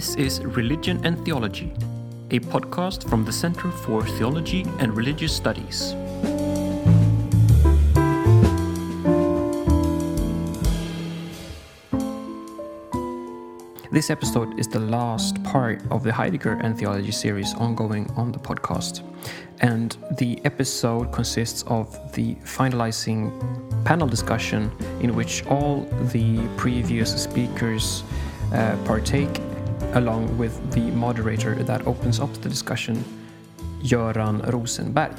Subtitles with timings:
[0.00, 1.74] This is Religion and Theology,
[2.30, 5.94] a podcast from the Center for Theology and Religious Studies.
[13.92, 18.38] This episode is the last part of the Heidegger and Theology series ongoing on the
[18.38, 19.02] podcast.
[19.60, 28.02] And the episode consists of the finalizing panel discussion in which all the previous speakers
[28.54, 29.42] uh, partake,
[29.94, 33.04] along with the moderator that opens up the discussion,
[33.82, 35.12] Göran Rosenberg.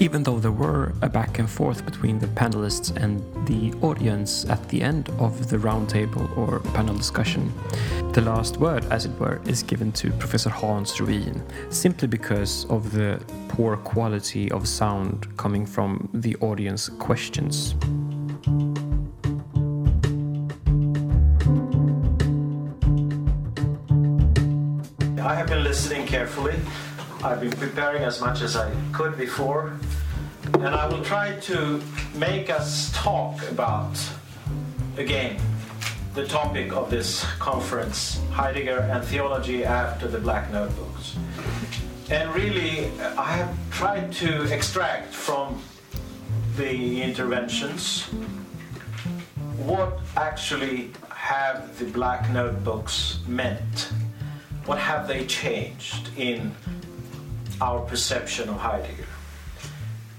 [0.00, 4.66] Even though there were a back and forth between the panelists and the audience at
[4.70, 7.52] the end of the roundtable or panel discussion,
[8.12, 12.92] the last word, as it were, is given to Professor Hans Ruin, simply because of
[12.92, 17.74] the poor quality of sound coming from the audience questions.
[25.40, 26.54] Have been listening carefully.
[27.24, 29.72] I've been preparing as much as I could before,
[30.52, 31.80] and I will try to
[32.14, 33.98] make us talk about,
[34.98, 35.40] again,
[36.12, 41.16] the topic of this conference Heidegger and theology after the Black Notebooks.
[42.10, 45.62] And really, I have tried to extract from
[46.58, 48.02] the interventions
[49.64, 53.90] what actually have the Black Notebooks meant?
[54.70, 56.54] What have they changed in
[57.60, 59.08] our perception of Heidegger?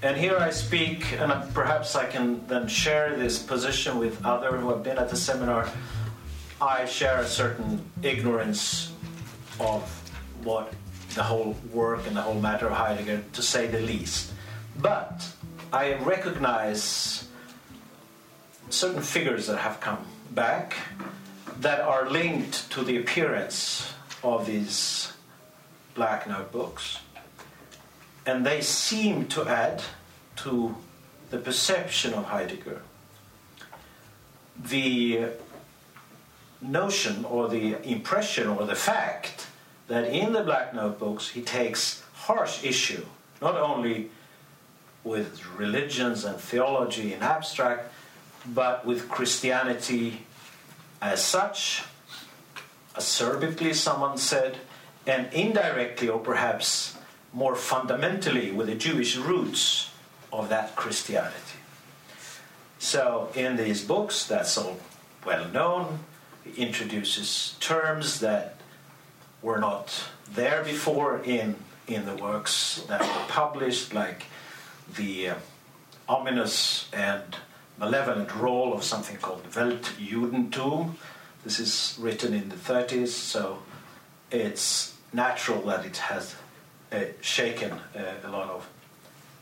[0.02, 4.68] And here I speak, and perhaps I can then share this position with others who
[4.68, 5.70] have been at the seminar.
[6.60, 8.92] I share a certain ignorance
[9.58, 9.84] of
[10.44, 10.74] what
[11.14, 14.34] the whole work and the whole matter of Heidegger, to say the least.
[14.76, 15.26] But
[15.72, 17.26] I recognize
[18.68, 20.76] certain figures that have come back
[21.60, 23.91] that are linked to the appearance
[24.22, 25.12] of his
[25.94, 26.98] black notebooks
[28.26, 29.82] and they seem to add
[30.36, 30.74] to
[31.30, 32.82] the perception of Heidegger.
[34.64, 35.30] The
[36.60, 39.46] notion or the impression or the fact
[39.88, 43.04] that in the Black Notebooks he takes harsh issue
[43.40, 44.10] not only
[45.02, 47.92] with religions and theology in abstract,
[48.46, 50.22] but with Christianity
[51.00, 51.82] as such,
[52.94, 54.58] acerbically, someone said,
[55.06, 56.96] and indirectly or perhaps
[57.32, 59.90] more fundamentally with the Jewish roots
[60.32, 61.58] of that Christianity.
[62.78, 64.78] So, in these books, that's all
[65.24, 66.00] well known.
[66.44, 68.56] He introduces terms that
[69.40, 74.24] were not there before in, in the works that were published, like
[74.96, 75.34] the uh,
[76.08, 77.36] ominous and
[77.78, 80.94] malevolent role of something called Weltjudentum.
[81.44, 83.62] This is written in the 30s, so
[84.30, 86.36] it's natural that it has
[86.92, 88.68] uh, shaken uh, a lot of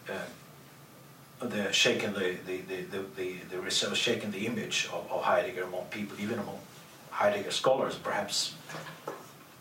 [0.09, 2.83] uh, the shaken the the the
[3.17, 6.59] the, the, the shaken the image of, of Heidegger among people, even among
[7.11, 8.55] Heidegger scholars, perhaps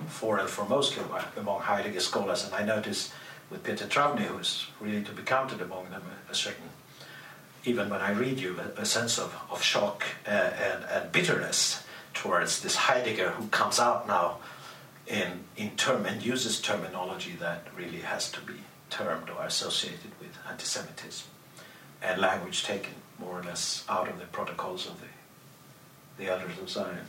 [0.07, 1.03] for and foremostly
[1.37, 2.45] among Heidegger scholars.
[2.45, 3.11] And I notice
[3.49, 6.69] with Peter Trawny, who is really to be counted among them, a, a certain,
[7.65, 11.83] even when I read you, a, a sense of, of shock uh, and, and bitterness
[12.19, 14.39] towards this Heidegger who comes out now
[15.07, 18.55] in, in term and uses terminology that really has to be
[18.89, 21.25] termed or associated with anti-Semitism
[22.01, 25.07] and language taken more or less out of the protocols of the,
[26.21, 27.07] the elders of Zion.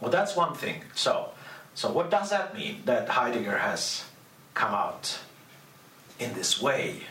[0.00, 0.82] Well, that's one thing.
[0.94, 1.30] So,
[1.74, 4.04] so what does that mean that Heidegger has
[4.52, 5.18] come out
[6.18, 7.04] in this way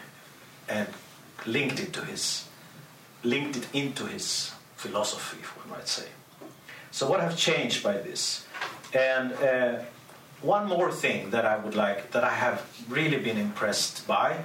[0.69, 0.87] and
[1.47, 2.45] linked it to his
[3.23, 6.05] linked it into his philosophy, one might say.
[6.93, 8.45] So what have changed by this?
[8.93, 9.79] And uh,
[10.43, 14.43] one more thing that I would like that I have really been impressed by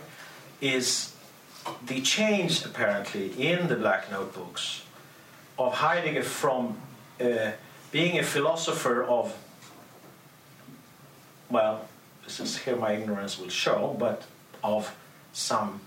[0.63, 1.13] is
[1.87, 4.83] the change apparently in the Black Notebooks
[5.59, 6.79] of Heidegger from
[7.21, 7.53] uh,
[7.93, 9.37] being a philosopher of
[11.51, 11.87] well
[12.25, 14.23] this is here my ignorance will show, but
[14.65, 14.97] of
[15.33, 15.81] some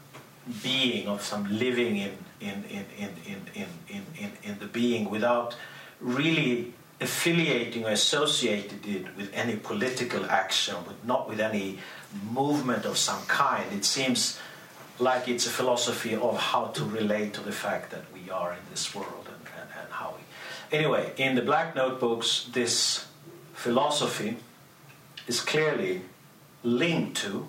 [0.61, 5.55] being, of some living in, in, in, in, in, in, in, in the being without
[6.01, 11.79] really affiliating or associated it with any political action, but not with any
[12.31, 13.65] movement of some kind.
[13.71, 14.39] It seems
[14.99, 18.59] like it's a philosophy of how to relate to the fact that we are in
[18.69, 20.77] this world and, and, and how we.
[20.77, 23.05] Anyway, in the Black Notebooks, this
[23.53, 24.37] philosophy
[25.27, 26.01] is clearly
[26.63, 27.47] linked to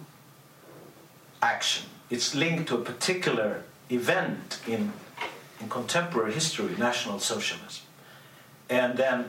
[1.42, 1.86] action.
[2.08, 4.92] It's linked to a particular event in,
[5.60, 7.84] in contemporary history, National Socialism.
[8.72, 9.26] And then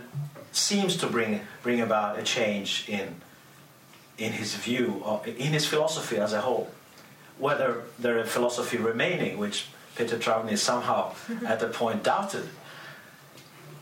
[0.53, 3.15] seems to bring bring about a change in
[4.17, 6.69] in his view of, in his philosophy as a whole.
[7.39, 9.67] Whether there is philosophy remaining, which
[9.97, 11.13] Peter Trawny somehow
[11.45, 12.47] at the point doubted.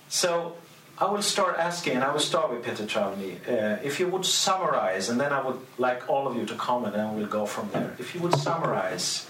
[0.09, 0.55] So
[0.97, 3.37] I will start asking, and I will start with Peter Trawny.
[3.47, 6.95] Uh, if you would summarize, and then I would like all of you to comment,
[6.95, 7.95] and we'll go from there.
[7.99, 9.29] If you would summarize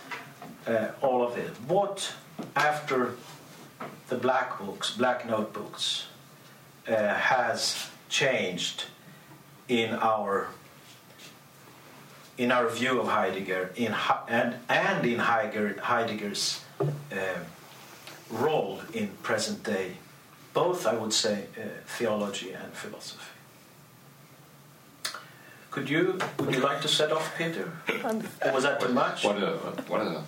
[0.67, 2.13] uh, all of it, what
[2.55, 3.15] after
[4.09, 6.07] the black books, black notebooks,
[6.87, 8.85] uh, has changed
[9.67, 10.49] in our
[12.37, 13.95] in our view of Heidegger, in
[14.27, 17.39] and and in Heidegger, Heidegger's uh,
[18.29, 19.97] role in present day
[20.53, 23.23] both, I would say, uh, theology and philosophy.
[25.69, 27.71] Could you would you like to set off, Peter?
[28.45, 29.23] or was that too much?
[29.23, 29.57] What a
[29.87, 30.23] what a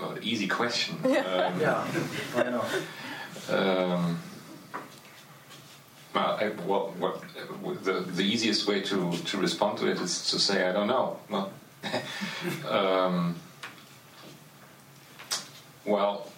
[0.00, 0.98] uh, easy question.
[1.04, 1.86] Um, yeah,
[2.36, 2.64] I know.
[3.48, 4.18] Um,
[6.14, 6.94] well, I, well,
[7.82, 11.18] the, the easiest way to, to respond to it is to say I don't know.
[11.28, 11.52] Well,
[12.68, 13.36] um,
[15.84, 16.28] well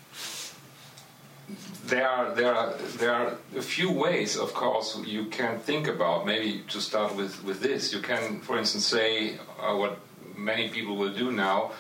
[1.90, 6.24] there are there are there are a few ways, of course, you can think about.
[6.24, 9.98] Maybe to start with with this, you can, for instance, say uh, what
[10.36, 11.72] many people will do now.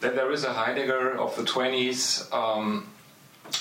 [0.00, 2.88] That there is a Heidegger of the 20s um,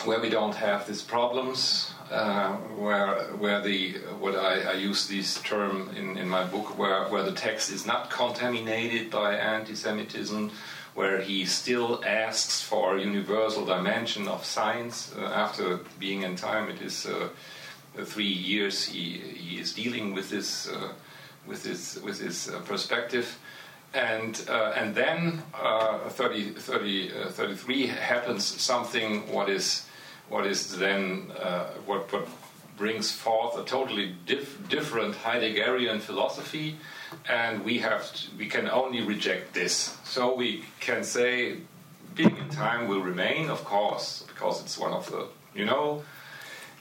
[0.05, 5.41] where we don't have these problems, uh, where where the what I, I, use this
[5.41, 10.51] term in, in my book, where where the text is not contaminated by anti-Semitism
[10.93, 15.13] where he still asks for a universal dimension of science.
[15.17, 17.29] Uh, after being in time, it is uh,
[18.03, 20.91] three years he, he is dealing with this uh,
[21.47, 23.39] with this with this uh, perspective.
[23.93, 29.85] And, uh, and then uh, 30, 30, 33 happens something what is
[30.31, 31.29] what is then
[31.85, 32.27] what, what
[32.77, 36.77] brings forth a totally dif different Heideggerian philosophy
[37.29, 39.97] and we have to, we can only reject this.
[40.03, 41.57] So we can say
[42.15, 46.03] being in time will remain, of course, because it's one of the you know.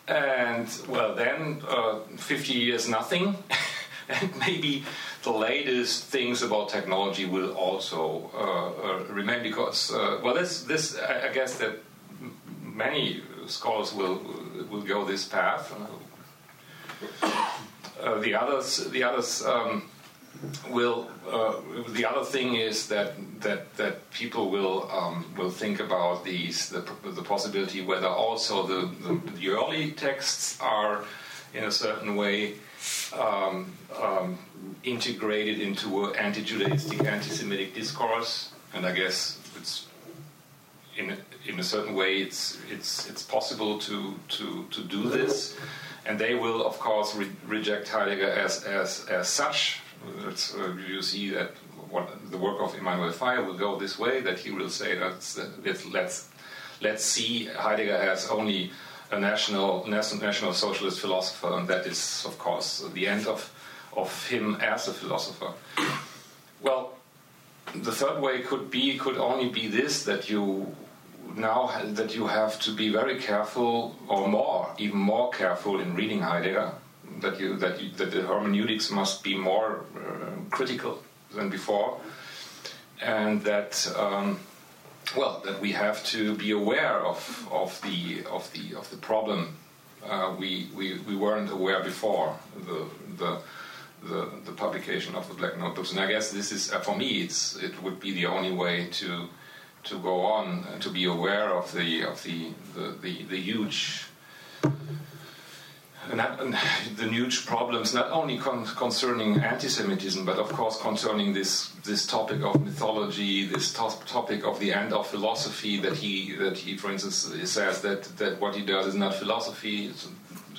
[0.08, 3.36] And well, then uh, 50 years nothing,
[4.08, 4.84] and maybe
[5.22, 10.98] the latest things about technology will also uh, uh, remain because uh, well, this this
[10.98, 11.82] I guess that
[12.62, 14.20] many scholars will
[14.70, 15.74] will go this path.
[18.02, 19.44] Uh, the others, the others.
[19.44, 19.90] Um,
[20.70, 21.56] will uh,
[21.90, 26.82] the other thing is that that that people will um, will think about these the,
[27.04, 31.04] the possibility whether also the, the, the early texts are
[31.52, 32.54] in a certain way
[33.18, 34.38] um, um,
[34.84, 39.86] integrated into an anti-Judaistic, anti-Semitic discourse, and I guess it's
[40.96, 45.56] in in a certain way it's it's it's possible to to to do this,
[46.06, 49.80] and they will of course re reject Heidegger as as as such.
[50.02, 51.50] Uh, you see that
[51.90, 55.16] what, the work of Emmanuel Faye will go this way, that he will say that
[55.92, 56.28] let's,
[56.80, 58.70] let's see Heidegger as only
[59.10, 63.52] a national, national socialist philosopher, and that is, of course, the end of,
[63.96, 65.52] of him as a philosopher.
[66.62, 66.94] Well,
[67.74, 70.74] the third way could be could only be this that you
[71.36, 76.20] now that you have to be very careful or more even more careful in reading
[76.20, 76.72] Heidegger
[77.20, 81.02] that you that you, that the hermeneutics must be more uh, critical
[81.34, 81.98] than before,
[83.02, 83.92] and that.
[83.96, 84.40] Um,
[85.16, 89.56] well, that we have to be aware of, of the of the of the problem
[90.08, 92.86] uh, we, we we weren't aware before the
[93.18, 93.40] the
[94.02, 97.22] the, the publication of the black notebooks, and I guess this is uh, for me.
[97.22, 99.28] It's it would be the only way to
[99.84, 104.06] to go on to be aware of the of the the, the, the huge
[106.96, 112.42] the huge problems, not only con concerning anti-Semitism, but of course concerning this this topic
[112.42, 115.78] of mythology, this to topic of the end of philosophy.
[115.80, 119.92] That he that he, for instance, says that that what he does is not philosophy.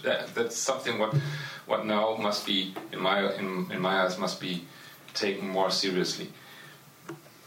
[0.03, 1.13] That, that's something what
[1.65, 4.65] what now must be in my in, in my eyes must be
[5.13, 6.29] taken more seriously.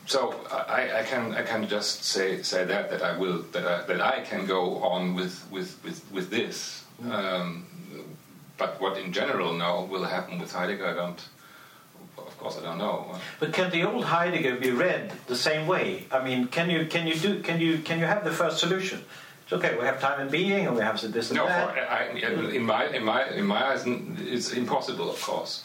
[0.07, 3.87] So I, I, can I can just say say that that I will that I,
[3.87, 6.85] that I can go on with with with, with this.
[7.11, 7.67] Um,
[8.57, 11.21] but what in general now will happen with Heidegger, I don't.
[12.17, 13.19] Of course, I don't know.
[13.41, 16.07] But can the old Heidegger be read the same way?
[16.13, 19.05] I mean, can you can you do can you can you have the first solution?
[19.45, 19.77] It's okay.
[19.77, 21.75] We have time and being, and we have this and no, that.
[22.15, 25.65] No, in my in my in my eyes, it's impossible, of course.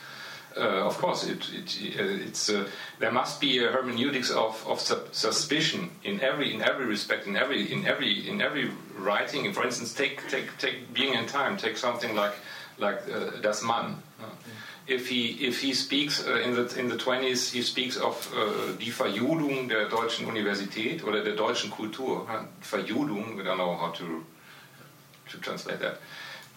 [0.58, 4.80] Uh, of course, it, it, uh, it's uh, there must be a hermeneutics of, of
[4.80, 9.46] suspicion in every in every respect in every in every in every writing.
[9.46, 11.56] And for instance, take take take being in time.
[11.58, 12.34] Take something like
[12.80, 14.02] like uh, Das Man.
[14.88, 18.74] If he if he speaks uh, in the in the 20s, he speaks of uh,
[18.80, 22.26] die Verjudung der deutschen Universität oder der deutschen Kultur.
[22.62, 24.26] Verjudung, we don't know how to
[25.30, 26.00] to translate that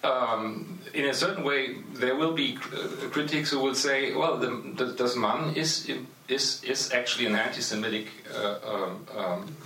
[0.03, 4.49] um, in a certain way, there will be uh, critics who will say, "Well, the,
[4.75, 5.89] the, Das Man is
[6.27, 9.57] is is actually an anti-Semitic uh, um, um,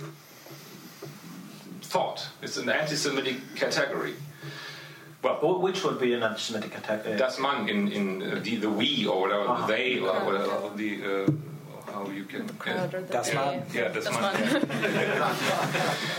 [1.82, 2.28] thought.
[2.42, 4.14] It's an anti-Semitic category."
[5.20, 7.16] Well, which would be an anti-Semitic category?
[7.16, 9.66] Das Man in in uh, the, the we or whatever uh -huh.
[9.66, 11.47] they or whatever the uh, how
[12.18, 12.46] you can.
[13.10, 14.16] Das yeah, yeah, das, das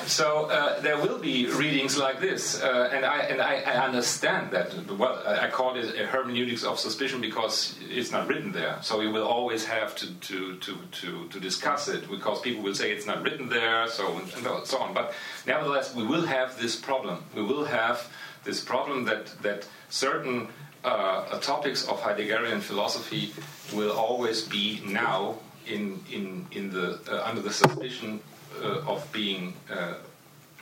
[0.12, 4.52] so uh, there will be readings like this, uh, and I and I, I, understand
[4.52, 4.74] that.
[4.98, 8.78] Well, I call it a hermeneutics of suspicion because it's not written there.
[8.82, 12.76] So you will always have to to to to, to discuss it because people will
[12.76, 14.28] say it's not written there, so and
[14.66, 14.94] so on.
[14.94, 15.14] But
[15.46, 17.24] nevertheless, we will have this problem.
[17.36, 18.08] We will have
[18.44, 20.48] this problem that that certain
[20.84, 23.34] uh, topics of Heideggerian philosophy
[23.74, 25.38] will always be now
[25.68, 28.20] in in in the uh, under the suspicion
[28.64, 29.96] uh, of being uh,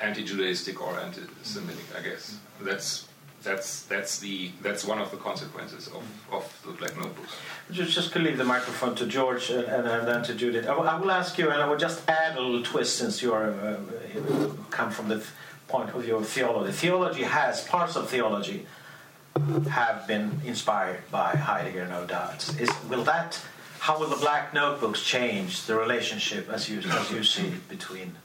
[0.01, 1.85] anti-Judaistic or anti-Semitic.
[1.97, 3.07] I guess that's
[3.43, 7.35] that's that's the that's one of the consequences of, of the Black Notebooks.
[7.71, 10.67] Just just leave the microphone to George and, and, and then to Judith.
[10.67, 13.51] I, will ask you, and I will just add a little twist since you are
[13.51, 13.77] uh,
[14.69, 15.23] come from the
[15.67, 16.71] point of view of theology.
[16.71, 18.65] Theology has parts of theology
[19.69, 22.49] have been inspired by Heidegger, no doubt.
[22.59, 23.39] Is, will that
[23.79, 28.15] how will the black notebooks change the relationship as you as you see between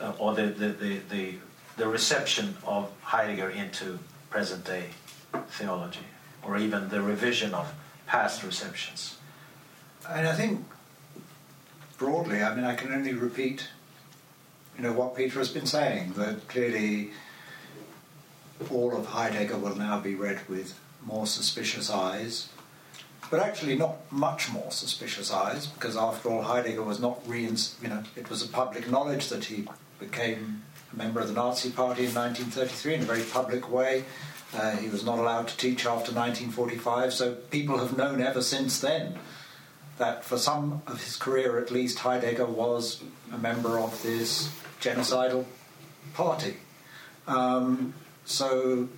[0.00, 1.34] uh, or the, the, the, the,
[1.76, 3.98] the reception of Heidegger into
[4.30, 4.86] present day
[5.48, 6.06] theology
[6.42, 7.72] or even the revision of
[8.06, 9.18] past receptions?
[10.08, 10.64] And I think
[11.98, 13.68] broadly, I mean, I can only repeat,
[14.76, 16.14] you know, what Peter has been saying.
[16.14, 17.10] That clearly,
[18.70, 22.48] all of Heidegger will now be read with more suspicious eyes
[23.32, 27.88] but actually not much more suspicious eyes, because after all, Heidegger was not re you
[27.88, 29.66] know, it was a public knowledge that he
[29.98, 30.62] became
[30.92, 34.04] a member of the Nazi Party in 1933 in a very public way.
[34.54, 38.78] Uh, he was not allowed to teach after 1945, so people have known ever since
[38.78, 39.18] then
[39.96, 45.46] that for some of his career at least, Heidegger was a member of this genocidal
[46.12, 46.58] party.
[47.26, 47.94] Um,
[48.26, 48.90] so,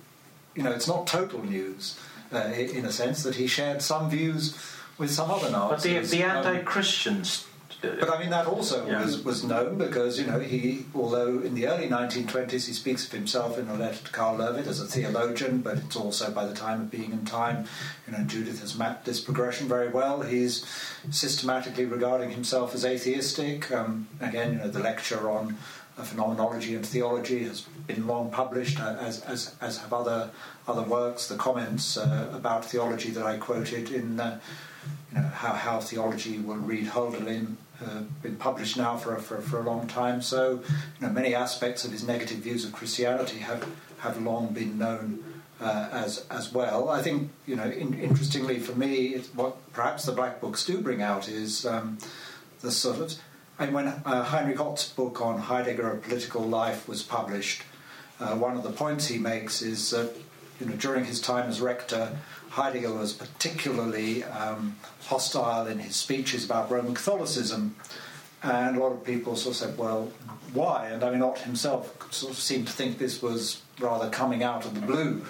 [0.55, 1.97] you know, it's not total news
[2.35, 4.57] uh, in a sense, that he shared some views
[4.97, 5.93] with some other Nazis.
[5.93, 7.45] But the, the um, anti-Christians.
[7.45, 7.51] Um,
[7.81, 9.03] but I mean that also yeah.
[9.03, 13.11] was, was known because you know he although in the early 1920s he speaks of
[13.11, 16.53] himself in a letter to Karl Löwith as a theologian, but it's also by the
[16.53, 17.65] time of being in time,
[18.07, 20.21] you know Judith has mapped this progression very well.
[20.21, 20.65] He's
[21.11, 23.71] systematically regarding himself as atheistic.
[23.71, 25.57] Um, again, you know the lecture on
[26.03, 30.29] phenomenology and theology has been long published, uh, as, as, as have other
[30.67, 31.27] other works.
[31.27, 34.39] The comments uh, about theology that I quoted in uh,
[35.11, 39.59] you know, how, how theology will read Hölderlin uh, been published now for, for, for
[39.59, 40.21] a long time.
[40.21, 40.61] So
[40.99, 43.67] you know, many aspects of his negative views of Christianity have,
[43.99, 45.23] have long been known
[45.59, 46.89] uh, as as well.
[46.89, 51.01] I think you know, in, interestingly for me, what perhaps the black books do bring
[51.01, 51.97] out is um,
[52.61, 53.15] the sort of
[53.57, 57.63] and when uh, Heinrich Ott's book on Heidegger, A Political Life, was published,
[58.19, 60.13] uh, one of the points he makes is that
[60.59, 62.17] you know, during his time as rector,
[62.49, 67.75] Heidegger was particularly um, hostile in his speeches about Roman Catholicism.
[68.43, 70.11] And a lot of people sort of said, well,
[70.53, 70.87] why?
[70.87, 74.65] And I mean, Ott himself sort of seemed to think this was rather coming out
[74.65, 75.25] of the blue.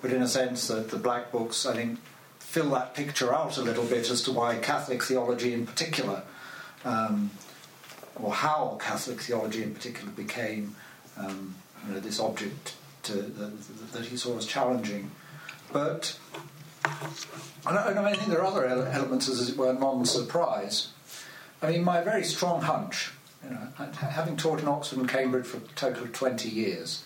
[0.00, 1.98] But in a sense, that the black books, I think,
[2.38, 6.22] fill that picture out a little bit as to why Catholic theology in particular
[6.84, 7.30] um,
[8.22, 10.76] or how Catholic theology in particular became
[11.16, 11.54] um,
[11.86, 15.10] you know, this object to, that, that, he saw as challenging.
[15.72, 16.18] But
[17.66, 20.88] I, I think there are other elements, as it were, non-surprise.
[21.60, 23.12] I mean, my very strong hunch,
[23.44, 27.04] you know, having taught in Oxford and Cambridge for a total of 20 years,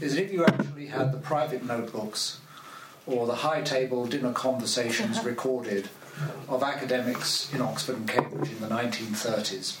[0.00, 2.40] is that if you actually had the private notebooks
[3.06, 5.88] or the high table dinner conversations recorded
[6.48, 9.78] of academics in Oxford and Cambridge in the 1930s,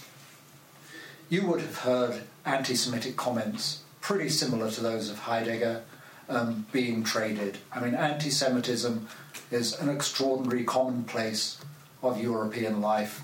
[1.28, 5.82] you would have heard anti Semitic comments pretty similar to those of Heidegger
[6.28, 7.58] um, being traded.
[7.72, 9.06] I mean, anti Semitism
[9.50, 11.58] is an extraordinary commonplace
[12.02, 13.22] of European life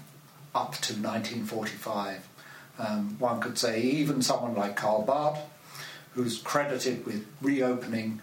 [0.55, 2.29] up to 1945.
[2.79, 5.39] Um, one could say even someone like Karl Barth,
[6.15, 8.21] who's credited with reopening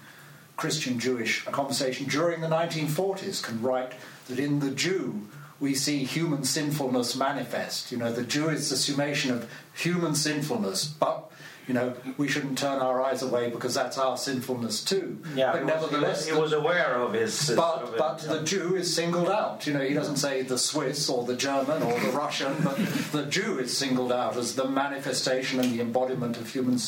[0.57, 3.93] Christian Jewish conversation during the 1940s, can write
[4.27, 5.27] that in the Jew
[5.61, 7.91] we see human sinfulness manifest.
[7.91, 11.31] You know, the Jew is the summation of human sinfulness, but
[11.67, 15.19] you know, we shouldn't turn our eyes away because that's our sinfulness too.
[15.35, 17.53] Yeah, but nevertheless, he was, he was aware of his.
[17.55, 19.67] But of but the Jew is singled out.
[19.67, 22.77] You know, he doesn't say the Swiss or the German or the Russian, but
[23.11, 26.79] the Jew is singled out as the manifestation and the embodiment of human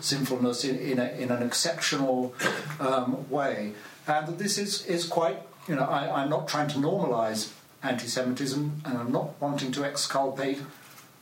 [0.00, 2.34] sinfulness in in, a, in an exceptional
[2.80, 3.74] um, way.
[4.06, 5.42] And this is is quite.
[5.68, 6.80] You know, I, I'm not trying to
[7.82, 10.60] normalise anti-Semitism, and I'm not wanting to exculpate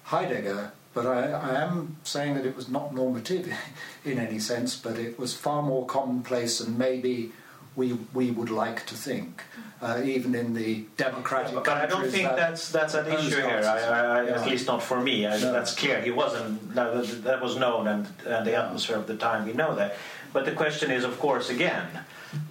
[0.04, 3.52] Heidegger but I, I, am saying that it was not normative
[4.04, 7.32] in any sense, but it was far more commonplace than maybe
[7.76, 9.42] we we would like to think,
[9.80, 11.54] uh, even in the democratic.
[11.54, 13.62] But, I don't think that that's that's an issue here.
[13.64, 14.40] I, I, yeah.
[14.40, 15.22] At least not for me.
[15.22, 15.52] No.
[15.52, 16.00] That's clear.
[16.02, 16.74] He wasn't.
[16.74, 19.46] That, that was known, and, and the atmosphere of the time.
[19.46, 19.96] We know that.
[20.32, 21.86] But the question is, of course, again.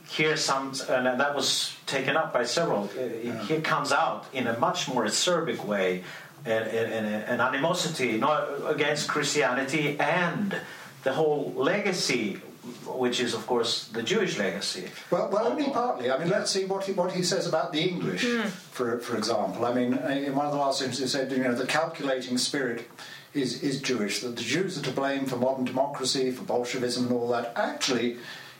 [0.09, 2.89] Here's some, and that was taken up by several.
[2.97, 3.43] Uh, yeah.
[3.43, 6.03] Here comes out in a much more acerbic way
[6.45, 10.55] an, an, an animosity not against Christianity and
[11.03, 12.41] the whole legacy
[12.85, 14.89] which is, of course, the Jewish legacy.
[15.09, 16.11] Well, well, only partly.
[16.11, 18.45] I mean, let's see what he, what he says about the English, mm.
[18.45, 19.65] for for example.
[19.65, 22.87] I mean, in one of the last sentences, he said, you know, the calculating spirit
[23.33, 24.19] is is Jewish.
[24.19, 27.53] That the Jews are to blame for modern democracy, for Bolshevism, and all that.
[27.55, 28.17] Actually,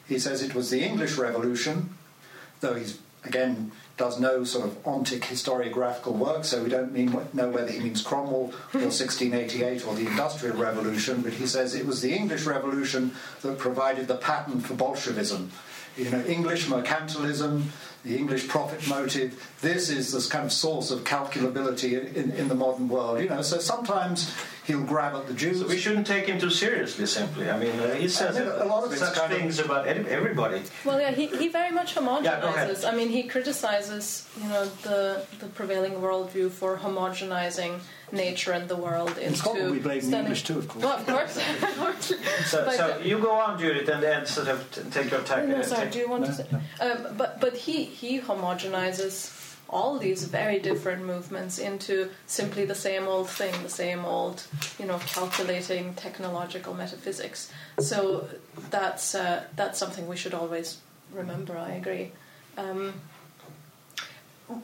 [0.09, 1.95] he says it was the English Revolution,
[2.59, 7.49] though he's again does no sort of ontic historiographical work, so we don't mean, know
[7.49, 8.47] whether he means Cromwell or
[8.79, 13.11] 1688 or the Industrial Revolution, but he says it was the English Revolution
[13.41, 15.51] that provided the pattern for Bolshevism.
[15.97, 17.63] You know, English mercantilism,
[18.05, 19.51] the English profit motive.
[19.59, 23.19] This is this kind of source of calculability in, in, in, the modern world.
[23.19, 24.33] You know, so sometimes
[24.69, 25.59] he'll grab at the Jews.
[25.59, 27.05] So we shouldn't take him too seriously.
[27.05, 30.61] Simply, I mean, uh, he says a lot of such things of, about everybody.
[30.85, 32.83] Well, yeah, he, he very much homogenizes.
[32.83, 37.79] Yeah, I mean, he criticizes you know the the prevailing worldview for homogenizing
[38.11, 39.29] nature and the world into.
[39.29, 40.85] It's probably blaming English too, of course.
[40.85, 41.33] Well, of course.
[42.45, 45.49] so, but, so you go on, Judith, and, and sort of t- take your time.
[45.49, 45.89] No, sorry.
[45.89, 46.45] Do you want no, to say?
[46.51, 46.60] No.
[46.86, 49.38] Um, but but he he homogenizes
[49.69, 54.43] all these very different movements into simply the same old thing, the same old,
[54.79, 57.51] you know, calculating technological metaphysics.
[57.79, 58.27] So
[58.69, 60.77] that's uh, that's something we should always
[61.13, 61.58] remember.
[61.58, 62.12] I agree.
[62.58, 62.93] Um,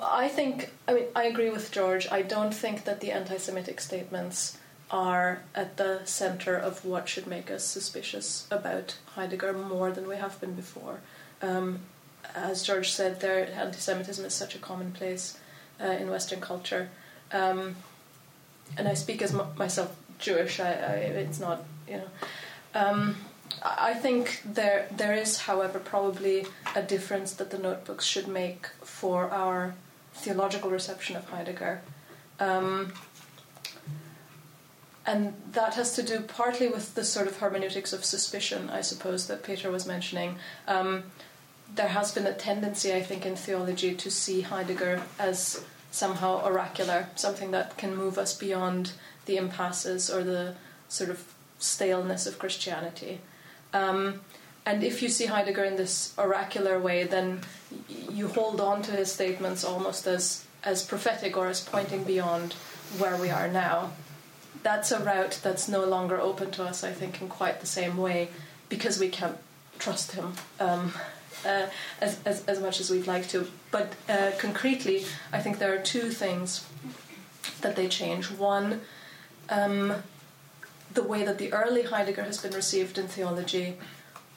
[0.02, 2.08] I think, I mean, I agree with George.
[2.12, 4.58] I don't think that the anti Semitic statements
[4.92, 10.16] are at the center of what should make us suspicious about Heidegger more than we
[10.16, 11.00] have been before.
[11.42, 11.82] Um,
[12.36, 15.38] as George said, there anti Semitism is such a commonplace
[15.82, 16.90] uh, in Western culture.
[17.32, 17.76] Um,
[18.78, 20.94] and I speak as m- myself Jewish, I, I,
[21.24, 22.08] it's not, you know.
[22.74, 23.16] Um,
[23.64, 26.46] I think there there is, however, probably
[26.76, 29.76] a difference that the notebooks should make for our
[30.14, 31.82] theological reception of Heidegger.
[32.40, 32.94] Um,
[35.06, 39.28] and that has to do partly with the sort of hermeneutics of suspicion, I suppose,
[39.28, 40.38] that Peter was mentioning.
[40.68, 41.04] Um,
[41.74, 47.10] there has been a tendency, I think, in theology to see Heidegger as somehow oracular,
[47.16, 48.92] something that can move us beyond
[49.26, 50.56] the impasses or the
[50.88, 53.20] sort of staleness of Christianity.
[53.74, 54.22] Um,
[54.66, 57.42] and if you see Heidegger in this oracular way, then
[57.88, 62.54] you hold on to his statements almost as, as prophetic or as pointing beyond
[62.98, 63.92] where we are now.
[64.64, 67.98] That's a route that's no longer open to us, I think, in quite the same
[67.98, 68.30] way
[68.70, 69.38] because we can't
[69.78, 70.94] trust him um,
[71.46, 71.68] uh,
[72.02, 73.48] as, as, as, much as we'd like to.
[73.72, 76.68] But uh, concretely, I think there are two things
[77.62, 78.32] that they change.
[78.32, 78.82] One,
[79.50, 80.04] um,
[80.94, 83.78] the way that the early Heidegger has been received in theology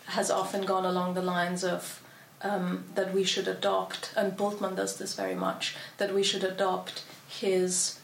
[0.07, 2.03] has often gone along the lines of
[2.43, 7.05] um, that we should adopt, and Bultmann does this very much, that we should adopt
[7.29, 7.99] his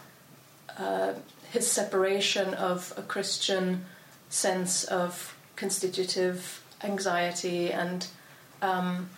[0.76, 1.12] uh,
[1.52, 3.84] his separation of a Christian
[4.28, 8.08] sense of constitutive anxiety and
[8.64, 9.10] um,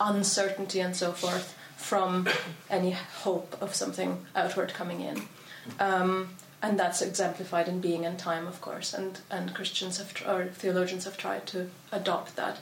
[0.00, 2.28] uncertainty and so forth from
[2.68, 5.22] any hope of something outward coming in.
[5.78, 6.30] Um,
[6.62, 11.04] and that's exemplified in being and time, of course, and, and Christians have, or theologians
[11.06, 12.58] have tried to adopt that.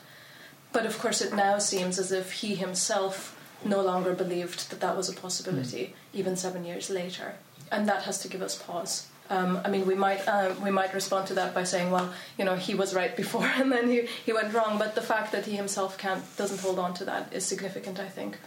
[0.71, 4.95] But of course, it now seems as if he himself no longer believed that that
[4.95, 5.93] was a possibility, mm.
[6.19, 7.35] even seven years later,
[7.71, 9.08] and that has to give us pause.
[9.29, 12.45] Um, I mean, we might uh, we might respond to that by saying, well, you
[12.45, 14.79] know, he was right before and then he, he went wrong.
[14.79, 18.07] But the fact that he himself can't doesn't hold on to that is significant, I
[18.07, 18.37] think.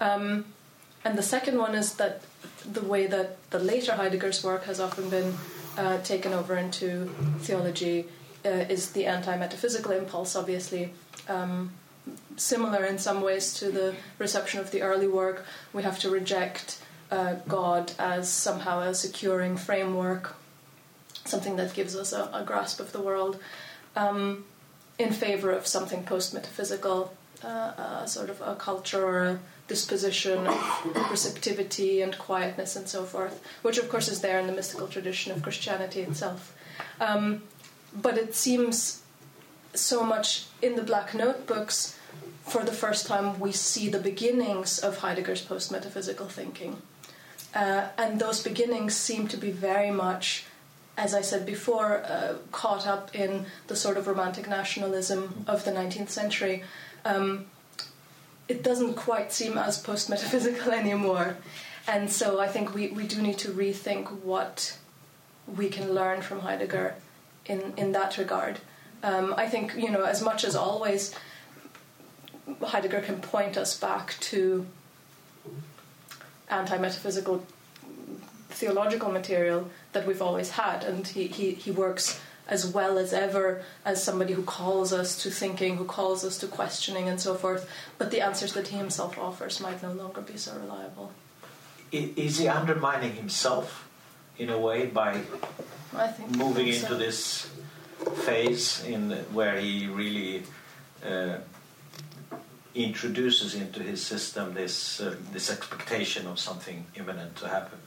[0.00, 0.44] Um,
[1.04, 2.22] and the second one is that
[2.70, 5.34] the way that the later Heidegger's work has often been
[5.78, 7.06] uh, taken over into
[7.38, 8.06] theology
[8.44, 10.92] uh, is the anti metaphysical impulse, obviously.
[11.28, 11.72] Um,
[12.36, 15.44] similar in some ways to the reception of the early work.
[15.72, 16.78] We have to reject
[17.10, 20.36] uh, God as somehow a securing framework,
[21.24, 23.38] something that gives us a, a grasp of the world,
[23.94, 24.44] um,
[24.98, 27.14] in favor of something post metaphysical,
[27.44, 29.38] uh, uh, sort of a culture or a
[29.68, 34.52] disposition of receptivity and quietness and so forth, which of course is there in the
[34.52, 36.56] mystical tradition of Christianity itself.
[37.00, 37.42] Um,
[37.92, 39.02] but it seems
[39.74, 41.98] so much in the Black Notebooks,
[42.46, 46.80] for the first time, we see the beginnings of Heidegger's post metaphysical thinking.
[47.56, 50.44] Uh, and those beginnings seem to be very much,
[50.98, 55.70] as I said before, uh, caught up in the sort of romantic nationalism of the
[55.70, 56.64] 19th century.
[57.06, 57.46] Um,
[58.46, 61.38] it doesn't quite seem as post metaphysical anymore.
[61.88, 64.76] And so I think we, we do need to rethink what
[65.46, 66.96] we can learn from Heidegger
[67.46, 68.60] in, in that regard.
[69.02, 71.14] Um, I think, you know, as much as always,
[72.62, 74.66] Heidegger can point us back to
[76.48, 77.44] anti metaphysical
[78.48, 83.62] theological material that we've always had, and he, he, he works as well as ever
[83.84, 87.68] as somebody who calls us to thinking, who calls us to questioning, and so forth.
[87.98, 91.12] But the answers that he himself offers might no longer be so reliable.
[91.92, 93.88] Is he undermining himself
[94.38, 95.20] in a way by
[96.36, 97.50] moving into this
[98.24, 100.42] phase in where he really
[101.04, 101.38] uh,
[102.76, 107.78] introduces into his system this uh, this expectation of something imminent to happen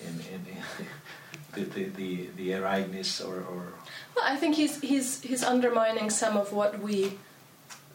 [0.00, 0.62] in, in, in
[1.54, 3.72] the, the, the, the Ereignis or, or
[4.14, 7.12] well, I think he's he's he's undermining some of what we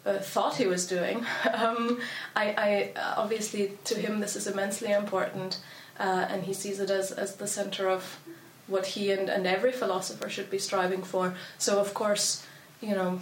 [0.06, 1.17] uh, thought he was doing.
[1.54, 2.00] um,
[2.36, 5.60] I, I obviously to him this is immensely important,
[6.00, 8.20] uh, and he sees it as as the center of
[8.67, 11.36] what he and, and every philosopher should be striving for.
[11.58, 12.46] So, of course,
[12.80, 13.20] you know,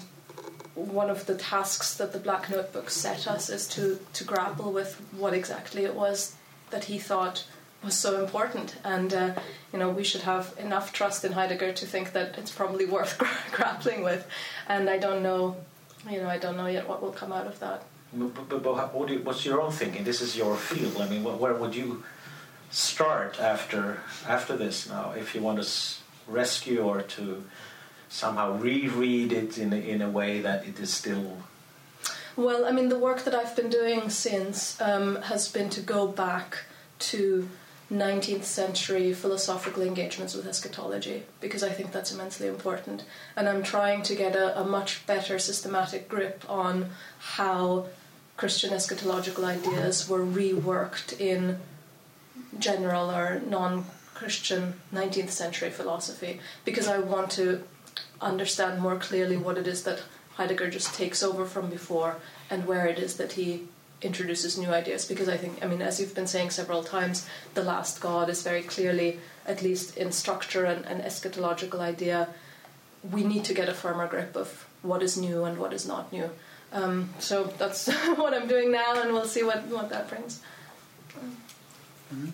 [0.80, 4.96] one of the tasks that the Black Notebook set us is to, to grapple with
[5.12, 6.36] what exactly it was
[6.70, 7.46] that he thought
[7.84, 8.76] was so important.
[8.84, 9.34] And, uh,
[9.72, 13.18] you know, we should have enough trust in Heidegger to think that it's probably worth
[13.52, 14.28] grappling with.
[14.68, 15.58] And I don't know,
[16.10, 17.84] you know, I don't know yet what will come out of that.
[18.12, 20.04] But, but, but what you, what's your own thinking?
[20.04, 20.98] This is your field.
[21.00, 22.04] I mean, where would you
[22.72, 25.68] start after after this now if you want to
[26.28, 27.44] rescue or to
[28.10, 31.38] somehow reread it in a, in a way that it is still
[32.36, 36.08] well i mean the work that i've been doing since um, has been to go
[36.08, 36.66] back
[36.98, 37.48] to
[37.92, 43.04] 19th century philosophical engagements with eschatology because I think that's immensely important.
[43.36, 47.88] And I'm trying to get a, a much better systematic grip on how
[48.38, 51.60] Christian eschatological ideas were reworked in
[52.60, 57.64] general or non Christian 19th century philosophy because I want to
[58.22, 60.04] understand more clearly what it is that
[60.36, 62.18] Heidegger just takes over from before
[62.50, 63.68] and where it is that he
[64.02, 67.64] introduces new ideas because I think I mean as you've been saying several times the
[67.64, 72.30] last god is very clearly at least in structure and, and eschatological idea
[73.12, 76.14] we need to get a firmer grip of what is new and what is not
[76.14, 76.30] new
[76.72, 80.42] um, so that's what I'm doing now and we'll see what, what that brings.
[82.14, 82.30] Mm-hmm.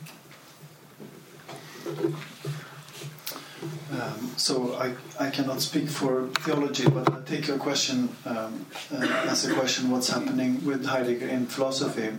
[3.92, 9.28] Um, so I, I cannot speak for theology, but I take your question um, uh,
[9.28, 12.10] as a question: What's happening with Heidegger in philosophy?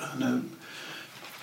[0.00, 0.40] And, uh,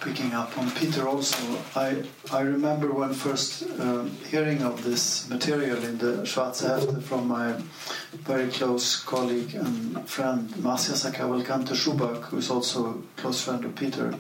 [0.02, 1.38] picking up on Peter also,
[1.76, 7.28] I I remember when first uh, hearing of this material in the Schwarze Hefte from
[7.28, 7.56] my
[8.24, 13.76] very close colleague and friend Marcia Cavalcante Schuback, who is also a close friend of
[13.76, 14.14] Peter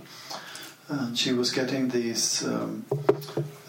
[0.90, 2.84] and she was getting these um,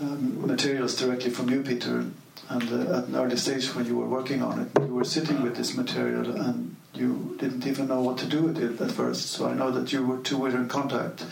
[0.00, 2.06] um, materials directly from you, Peter.
[2.48, 5.42] And uh, at an early stage, when you were working on it, you were sitting
[5.42, 9.30] with this material and you didn't even know what to do with it at first.
[9.30, 11.24] So I know that you were two were in contact.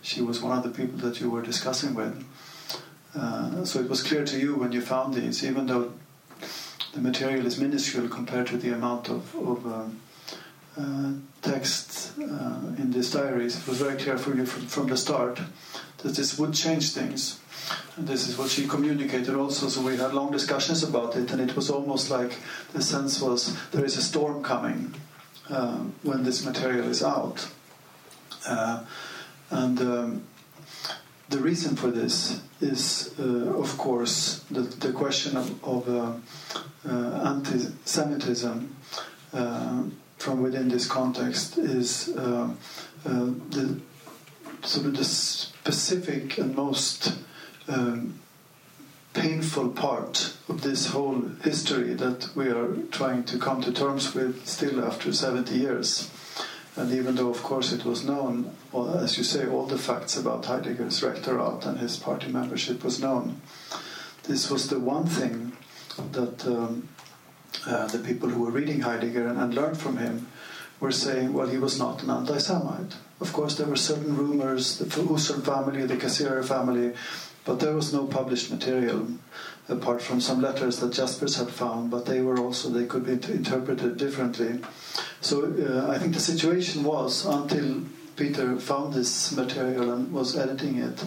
[0.00, 2.24] She was one of the people that you were discussing with.
[3.14, 5.92] Uh, so it was clear to you when you found these, even though
[6.94, 10.00] the material is minuscule compared to the amount of, of um,
[10.78, 14.96] uh, text uh, in these diaries, it was very clear for you from, from the
[14.96, 15.38] start
[15.98, 17.38] that this would change things.
[17.96, 19.68] This is what she communicated also.
[19.68, 22.38] So we had long discussions about it, and it was almost like
[22.72, 24.94] the sense was there is a storm coming
[25.50, 27.48] uh, when this material is out.
[28.48, 28.84] Uh,
[29.50, 30.22] and um,
[31.28, 36.12] the reason for this is, uh, of course, the, the question of, of uh,
[36.88, 38.74] uh, anti Semitism
[40.22, 42.48] from within this context is uh,
[43.04, 43.08] uh,
[43.50, 43.80] the
[44.62, 47.18] sort of the specific and most
[47.68, 48.18] um,
[49.14, 54.46] painful part of this whole history that we are trying to come to terms with
[54.46, 56.10] still after 70 years.
[56.76, 60.46] And even though, of course, it was known, as you say, all the facts about
[60.46, 63.42] Heidegger's rectorate and his party membership was known,
[64.24, 65.52] this was the one thing
[66.12, 66.88] that um,
[67.66, 70.28] uh, the people who were reading Heidegger and, and learned from him
[70.80, 72.96] were saying, well, he was not an anti Semite.
[73.20, 76.94] Of course, there were certain rumors, the Husserl family, the Cassirer family,
[77.44, 79.08] but there was no published material
[79.68, 83.12] apart from some letters that Jaspers had found, but they were also, they could be
[83.32, 84.60] interpreted differently.
[85.20, 87.82] So uh, I think the situation was until
[88.16, 91.04] Peter found this material and was editing it,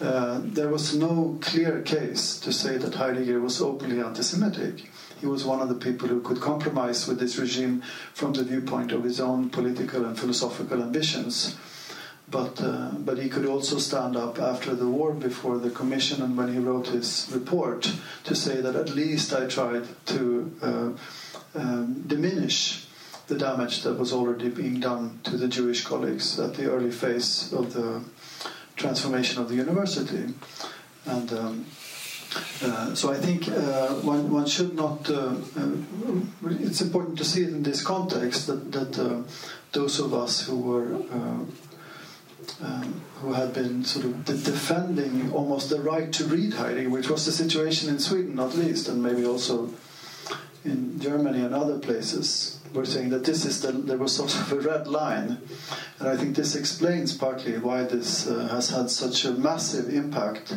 [0.00, 4.90] uh, there was no clear case to say that Heidegger was openly anti Semitic.
[5.20, 7.82] He was one of the people who could compromise with this regime
[8.12, 11.56] from the viewpoint of his own political and philosophical ambitions.
[12.30, 16.36] But, uh, but he could also stand up after the war before the commission and
[16.36, 17.92] when he wrote his report
[18.24, 20.90] to say that at least I tried to uh,
[21.54, 22.86] um, diminish
[23.26, 27.52] the damage that was already being done to the Jewish colleagues at the early phase
[27.52, 28.02] of the
[28.76, 30.34] transformation of the university.
[31.06, 31.66] And um,
[32.62, 35.08] uh, so I think uh, one, one should not.
[35.08, 35.70] Uh, uh
[36.60, 39.22] it's important to see it in this context that, that uh,
[39.72, 41.00] those of us who were.
[42.60, 47.08] Um, who had been sort of de- defending almost the right to read Heidegger, which
[47.08, 49.70] was the situation in Sweden, not least, and maybe also
[50.64, 54.52] in Germany and other places, were saying that this is the, there was sort of
[54.52, 55.38] a red line,
[55.98, 60.56] and I think this explains partly why this uh, has had such a massive impact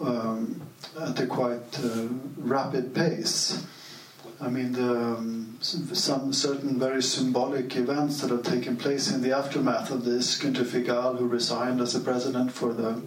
[0.00, 0.62] um,
[0.98, 3.64] at a quite uh, rapid pace.
[4.42, 9.36] I mean, the, um, some certain very symbolic events that have taken place in the
[9.36, 10.38] aftermath of this.
[10.38, 13.02] Günter Figal, who resigned as the president for the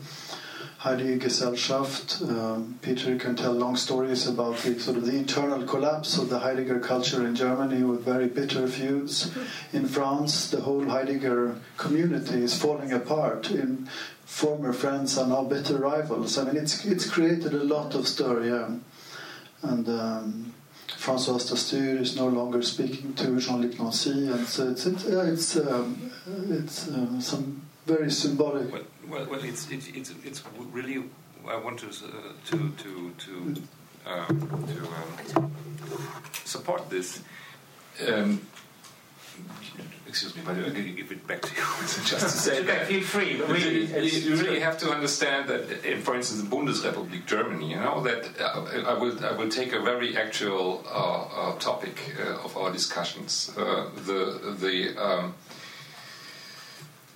[0.84, 2.22] Heidegger Gesellschaft.
[2.22, 6.40] Um, Peter can tell long stories about the sort of the internal collapse of the
[6.40, 9.32] Heidegger culture in Germany with very bitter feuds.
[9.72, 13.50] In France, the whole Heidegger community is falling apart.
[13.50, 13.88] In
[14.26, 16.38] former friends are now bitter rivals.
[16.38, 18.76] I mean, it's it's created a lot of stir, yeah.
[19.62, 20.54] And um,
[20.98, 26.12] François Dastur is no longer speaking to Jean-Luc Nancy, and so it's it's it's, um,
[26.50, 28.72] it's uh, some very symbolic.
[28.72, 29.88] Well, well, well it's, it's
[30.24, 31.04] it's really
[31.48, 33.56] I want to uh, to to to
[34.06, 35.52] uh, to um,
[36.46, 37.22] support this.
[40.14, 41.64] Excuse me, but I give it back to you.
[42.06, 42.86] Just to say okay, that.
[42.86, 43.36] Feel free.
[43.36, 47.78] But really, you, really have to understand that, in, for instance, the Bundesrepublik Germany, you
[47.78, 52.46] know, that uh, I will I will take a very actual uh, uh, topic uh,
[52.46, 53.52] of our discussions.
[53.58, 55.34] Uh, the the, um,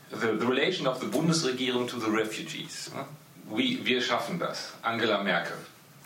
[0.09, 2.89] the the relation of the Bundesregierung to the refugees.
[3.47, 4.73] We wir schaffen das.
[4.83, 5.59] Angela Merkel.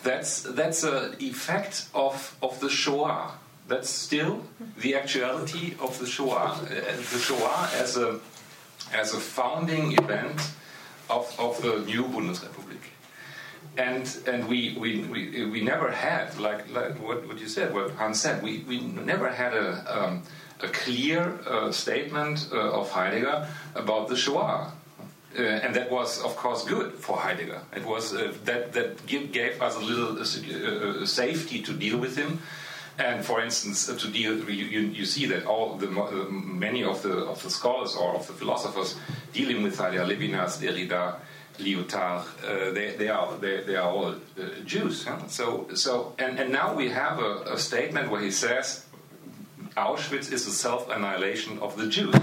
[0.03, 3.39] That's that's an effect of of the Shoah
[3.71, 4.43] that's still
[4.83, 6.51] the actuality of the Shoah.
[6.59, 8.19] Uh, the Shoah as a
[8.93, 10.39] as a founding event
[11.09, 12.83] of, of the new Bundesrepublik.
[13.77, 17.91] And and we, we, we, we never had like, like what, what you said, what
[17.91, 18.81] Hans said, we, we
[19.13, 20.23] never had a um,
[20.59, 24.73] a clear uh, statement uh, of Heidegger about the Shoah.
[25.33, 27.61] Uh, and that was, of course, good for Heidegger.
[27.73, 32.17] It was uh, that that give, gave us a little uh, safety to deal with
[32.17, 32.39] him,
[32.97, 37.41] and for instance, to deal, you, you, see that all the many of the of
[37.41, 38.97] the scholars or of the philosophers
[39.33, 41.15] dealing with Heidegger, Levinas, Derrida,
[41.57, 44.15] Lyotard, uh, they, they are they, they are all uh,
[44.65, 45.05] Jews.
[45.05, 45.27] Huh?
[45.27, 48.85] So so and, and now we have a, a statement where he says
[49.77, 52.15] Auschwitz is the self annihilation of the Jews.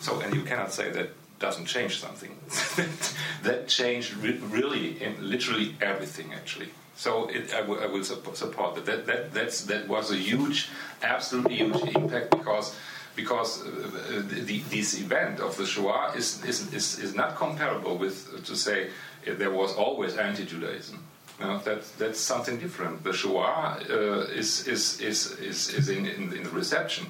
[0.00, 2.36] So and you cannot say that doesn't change something.
[3.42, 6.70] that changed re really, literally everything actually.
[7.02, 8.86] So it, I, will support that.
[8.86, 10.70] That, that, that's, that was a huge,
[11.02, 12.76] absolutely huge impact because
[13.16, 18.44] because uh, the, this event of the Shoah is, is, is, is not comparable with
[18.46, 18.90] to say
[19.26, 21.02] there was always anti-Judaism.
[21.40, 23.02] You know, that, that's something different.
[23.02, 27.06] The Shoah uh, is, is, is, is, is in, in, in, the reception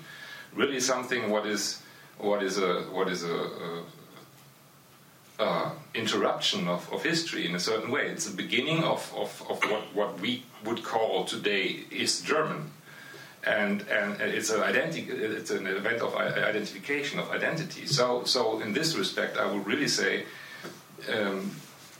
[0.54, 1.82] really something what is
[2.18, 3.82] what is a what is a, a
[5.42, 8.06] uh, interruption of, of history in a certain way.
[8.06, 12.70] It's the beginning of, of, of what, what we would call today East German.
[13.44, 17.86] And, and it's an identi- it's an event of identification of identity.
[17.86, 20.26] So so in this respect, I would really say
[21.12, 21.50] um,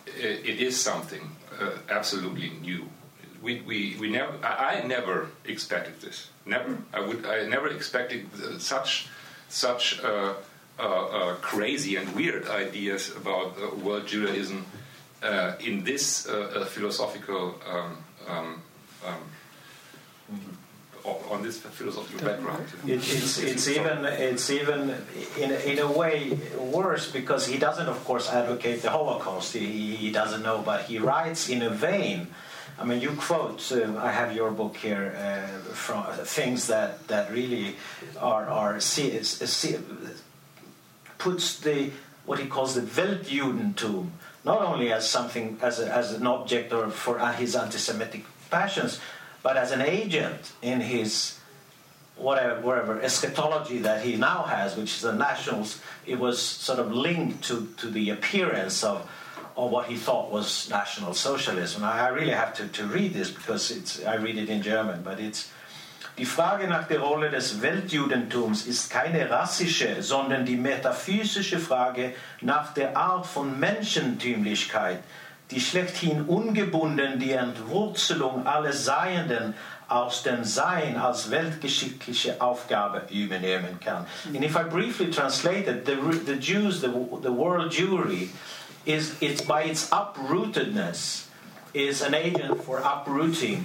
[0.06, 1.24] it, is something
[1.60, 2.88] uh, absolutely new.
[3.42, 6.30] We, we, we never I, I, never expected this.
[6.46, 6.78] Never.
[6.94, 8.28] I would I never expected
[8.60, 9.08] such
[9.48, 10.00] such.
[10.00, 10.34] Uh, uh, uh,
[11.40, 14.66] crazy and weird ideas about world Judaism
[15.22, 18.62] uh, in this uh, philosophical um, um,
[19.06, 19.20] um,
[21.30, 22.64] on this philosophical background.
[22.86, 24.94] It, it's, it's even it's even
[25.38, 29.54] in a, in a way worse because he doesn't, of course, advocate the Holocaust.
[29.54, 32.28] He, he doesn't know, but he writes in a vein.
[32.78, 33.60] I mean, you quote.
[33.72, 37.76] Uh, I have your book here uh, from things that, that really
[38.18, 39.76] are are see, see,
[41.22, 41.90] puts the
[42.26, 44.10] what he calls the Weltjudentum
[44.44, 49.00] not only as something as, a, as an object or for uh, his anti-Semitic passions,
[49.42, 51.38] but as an agent in his
[52.16, 55.80] whatever, eschatology that he now has, which is the nationals.
[56.06, 59.08] It was sort of linked to, to the appearance of,
[59.56, 61.84] of what he thought was national socialism.
[61.84, 65.02] I, I really have to, to read this because it's, I read it in German,
[65.02, 65.50] but it's
[66.18, 72.74] Die Frage nach der Rolle des Weltjudentums ist keine rassische, sondern die metaphysische Frage nach
[72.74, 75.02] der Art von Menschentümlichkeit,
[75.50, 79.54] die schlechthin ungebunden die Entwurzelung alles Seienden
[79.88, 84.06] aus dem Sein als weltgeschichtliche Aufgabe übernehmen kann.
[84.34, 85.96] And if I briefly translate it, the,
[86.26, 86.88] the Jews, the,
[87.22, 88.28] the world Jewry,
[88.84, 91.26] is it's by its uprootedness
[91.72, 93.64] is an agent for uprooting.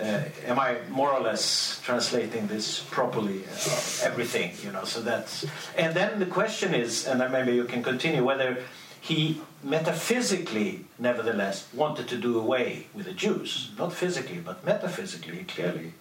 [0.00, 3.44] Uh, am I more or less translating this properly?
[3.44, 4.84] Uh, everything, you know.
[4.84, 8.58] So that's and then the question is, and maybe you can continue whether
[9.00, 13.70] he metaphysically, nevertheless, wanted to do away with the Jews.
[13.78, 15.92] Not physically, but metaphysically, clearly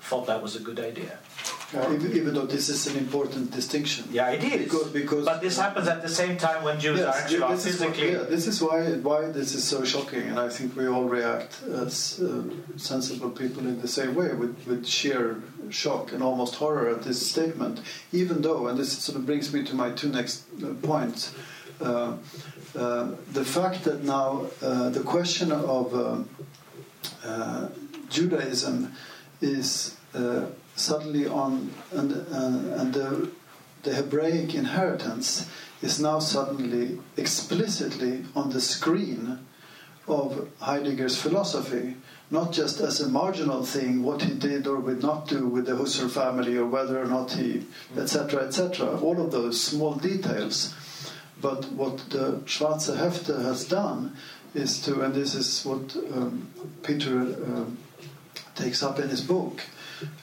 [0.00, 1.18] thought that was a good idea.
[1.74, 4.06] Uh, even, though this is an important distinction.
[4.10, 4.64] Yeah, it is.
[4.64, 7.64] Because, because but this happens at the same time when Jews yes, are actually this
[7.66, 8.16] physically.
[8.16, 11.04] What, yeah, this is why why this is so shocking, and I think we all
[11.04, 12.44] react as uh,
[12.76, 17.30] sensible people in the same way, with, with sheer shock and almost horror at this
[17.30, 17.82] statement.
[18.12, 21.34] Even though, and this sort of brings me to my two next uh, points.
[21.82, 22.16] Uh,
[22.76, 26.26] uh, the fact that now uh, the question of
[28.08, 28.94] Judaism
[29.40, 29.96] is
[30.74, 33.30] suddenly on, and, and the,
[33.82, 35.48] the Hebraic inheritance
[35.82, 39.40] is now suddenly explicitly on the screen
[40.06, 41.96] of Heidegger's philosophy,
[42.30, 45.72] not just as a marginal thing, what he did or would not do with the
[45.72, 50.74] Husserl family, or whether or not he, etc., etc., all of those small details.
[51.40, 54.16] But what the Schwarze Hefte has done
[54.54, 56.48] is to, and this is what um,
[56.82, 57.64] Peter uh,
[58.58, 59.62] takes up in his book,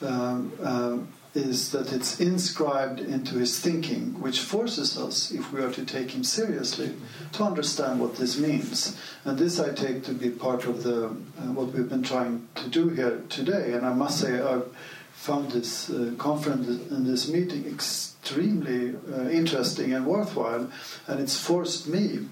[0.02, 0.98] um, uh,
[1.34, 6.12] is that it's inscribed into his thinking, which forces us, if we are to take
[6.12, 6.94] him seriously,
[7.34, 8.98] to understand what this means.
[9.26, 12.70] And this I take to be part of the uh, what we've been trying to
[12.70, 13.74] do here today.
[13.74, 14.68] And I must say, I've
[15.12, 20.70] found this uh, conference and this meeting extremely uh, interesting and worthwhile,
[21.08, 22.28] and it's forced me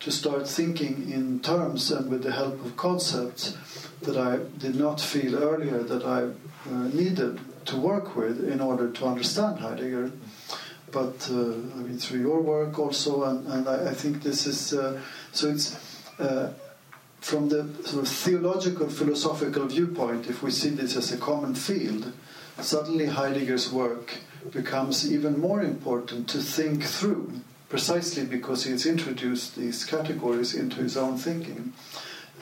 [0.00, 3.56] to start thinking in terms and with the help of concepts
[4.04, 6.22] that I did not feel earlier that I
[6.70, 10.12] uh, needed to work with in order to understand Heidegger.
[10.92, 14.72] But uh, I mean, through your work also, and, and I, I think this is
[14.72, 15.00] uh,
[15.32, 15.50] so.
[15.50, 15.76] It's
[16.18, 16.52] uh,
[17.24, 20.28] from the sort of theological, philosophical viewpoint.
[20.28, 22.12] If we see this as a common field,
[22.60, 24.18] suddenly Heidegger's work
[24.52, 27.40] becomes even more important to think through,
[27.70, 31.72] precisely because he has introduced these categories into his own thinking.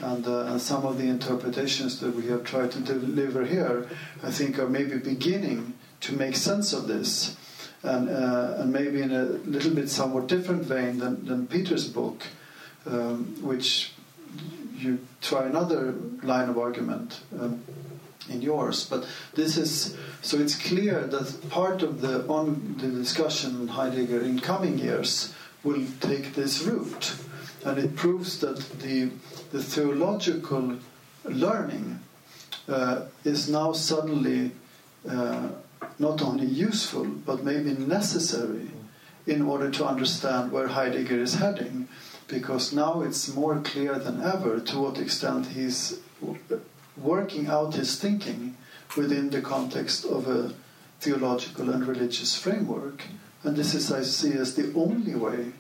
[0.02, 3.88] And, uh, and, some of the interpretations that we have tried to deliver here,
[4.22, 7.36] I think, are maybe beginning to make sense of this.
[7.84, 12.22] And, uh, and maybe in a little bit somewhat different vein than, than Peter's book,
[12.86, 13.92] um, which
[14.76, 17.20] you try another line of argument.
[17.38, 17.62] Um,
[18.28, 18.88] in yours.
[18.88, 24.20] But this is so it's clear that part of the on the discussion in Heidegger
[24.20, 25.34] in coming years
[25.64, 27.16] will take this route,
[27.64, 29.10] and it proves that the
[29.52, 30.78] the theological
[31.24, 32.00] learning
[32.68, 34.50] uh, is now suddenly
[35.08, 35.48] uh,
[35.98, 38.70] not only useful but maybe necessary
[39.26, 41.88] in order to understand where Heidegger is heading,
[42.26, 46.00] because now it's more clear than ever to what extent he's
[46.96, 48.56] working out his thinking
[48.96, 50.52] within the context of a
[51.00, 53.04] theological and religious framework.
[53.44, 55.52] And this is, I see, as the only way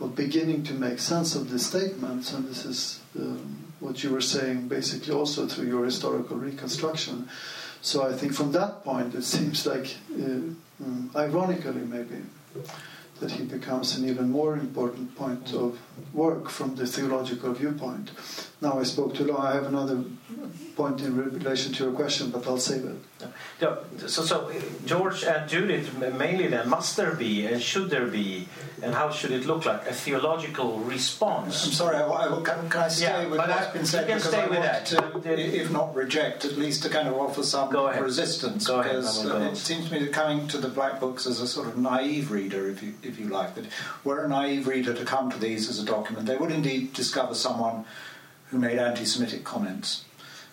[0.00, 2.32] of beginning to make sense of the statements.
[2.32, 7.28] And this is um, what you were saying basically also through your historical reconstruction.
[7.80, 10.24] So I think from that point, it seems like, uh,
[10.84, 12.22] um, ironically maybe,
[13.20, 15.78] that he becomes an even more important point of
[16.12, 18.10] work from the theological viewpoint.
[18.60, 19.40] Now I spoke too long.
[19.46, 20.02] I have another
[20.76, 22.96] point in relation to your question, but I'll save it.
[23.60, 24.52] So, so
[24.84, 28.48] George and Judith, mainly then, must there be and should there be,
[28.82, 31.66] and how should it look like, a theological response?
[31.66, 33.86] I'm sorry, I, I, can, can I stay Yeah, with but what's I- been you
[33.86, 34.06] said?
[34.08, 34.86] can because stay I with want that.
[34.86, 38.02] to, i- if not reject, at least to kind of offer some Go ahead.
[38.02, 38.66] resistance.
[38.66, 41.26] Go ahead, because Manuel uh, it seems to me that coming to the black books
[41.26, 43.64] as a sort of naive reader, if you, if you like, that
[44.04, 47.34] were a naive reader to come to these as a document, they would indeed discover
[47.34, 47.84] someone
[48.50, 50.04] who made anti Semitic comments,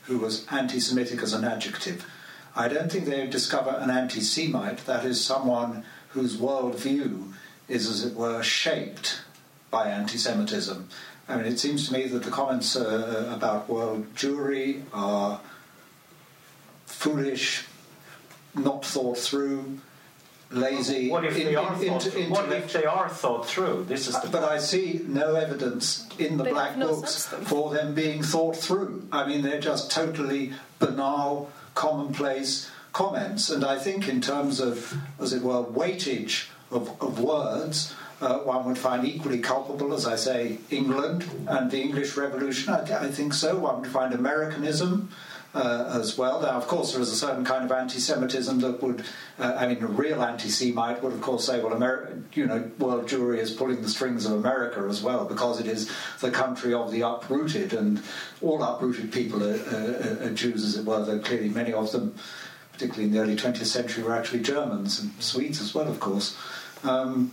[0.03, 2.05] who was anti Semitic as an adjective.
[2.55, 7.33] I don't think they would discover an anti Semite, that is, someone whose worldview
[7.67, 9.21] is, as it were, shaped
[9.69, 10.87] by anti Semitism.
[11.27, 15.41] I mean, it seems to me that the comments uh, about world Jewry are
[16.85, 17.65] foolish,
[18.53, 19.79] not thought through,
[20.55, 21.09] lazy.
[21.09, 22.29] What if in- they in- are thought into- through?
[22.29, 23.85] What if they are thought through?
[23.87, 27.49] This is the but I see no evidence in the They black no books substance.
[27.49, 29.03] for them being thought through.
[29.11, 33.49] I mean, they're just totally banal, commonplace comments.
[33.49, 38.65] And I think, in terms of, as it were, weightage of, of words, uh, one
[38.65, 42.73] would find equally culpable, as I say, England and the English Revolution.
[42.73, 43.57] I, I think so.
[43.59, 45.09] One would find Americanism.
[45.55, 46.41] Uh, as well.
[46.41, 49.05] Now, of course, there is a certain kind of anti-Semitism that would,
[49.39, 51.79] uh, I mean, a real anti-Semite would, of course, say, well,
[52.33, 55.89] you know, world Jewry is pulling the strings of America as well because it is
[56.19, 58.03] the country of the uprooted, and
[58.41, 61.05] all uprooted people are, are, are Jews, as it were.
[61.05, 62.15] Though clearly, many of them,
[62.73, 66.37] particularly in the early 20th century, were actually Germans and Swedes as well, of course.
[66.83, 67.31] Um,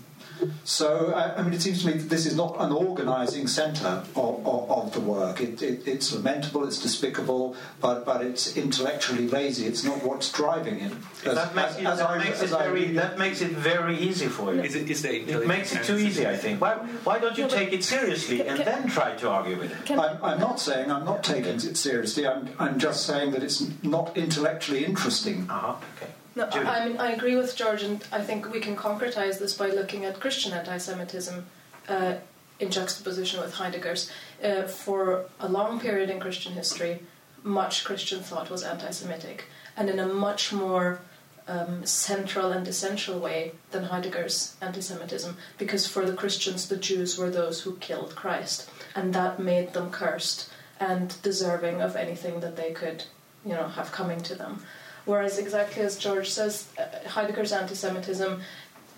[0.65, 4.03] so, I, I mean, it seems to me that this is not an organising centre
[4.17, 5.41] of, of, of the work.
[5.41, 9.67] It, it, it's lamentable, it's despicable, but, but it's intellectually lazy.
[9.67, 10.93] It's not what's driving it.
[11.25, 13.99] As- that makes, as- it, as that, I- makes it very, that makes it very
[13.99, 14.63] easy for you.
[14.63, 16.61] Is it, is the It makes it too easy, I think.
[16.61, 16.75] Why,
[17.05, 19.87] why don't you No, take it seriously and Can- then try to argue with it?
[19.87, 22.27] Can, I'm, I'm not saying I'm not taking it seriously.
[22.27, 25.47] I'm, I'm just saying that it's not intellectually interesting.
[25.51, 25.77] Uh-huh.
[25.97, 26.13] Okay.
[26.35, 26.67] No, Judy.
[26.67, 30.05] I mean, I agree with George, and I think we can concretize this by looking
[30.05, 31.45] at Christian anti Semitism
[31.89, 32.15] uh,
[32.59, 34.11] in juxtaposition with Heidegger's.
[34.43, 37.01] Uh, for a long period in Christian history,
[37.43, 39.45] much Christian thought was anti Semitic,
[39.77, 41.01] and in a much more
[41.49, 47.19] um, central and essential way than Heidegger's anti Semitism, because for the Christians, the Jews
[47.19, 52.57] were those who killed Christ, and that made them cursed and deserving of anything that
[52.57, 53.05] they could,
[53.45, 54.65] you know, have coming to them.
[55.05, 58.41] Whereas, exactly as George says, uh, Heidegger's anti-Semitism,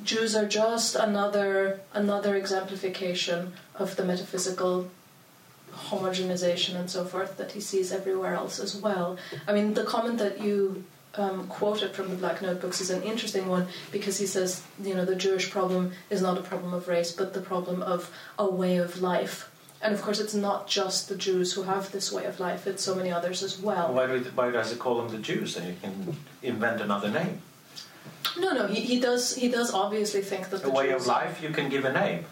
[0.03, 4.91] Jews are just another another exemplification of the metaphysical
[5.73, 9.17] homogenization and so forth that he sees everywhere else as well.
[9.47, 10.85] I mean, the comment that you
[11.17, 15.05] um, quoted from the Black Notebooks is an interesting one because he says, you know,
[15.05, 18.77] the Jewish problem is not a problem of race, but the problem of a way
[18.77, 19.51] of life.
[19.85, 22.82] And of course, it's not just the Jews who have this way of life; it's
[22.82, 23.93] so many others as well.
[23.93, 25.59] Why, do why does he call them the Jews?
[25.59, 27.43] And you can invent another name.
[28.39, 29.37] No, no, he, he does.
[29.37, 31.93] He does obviously think that A the way Jews, of life, you can give a
[31.93, 32.24] name.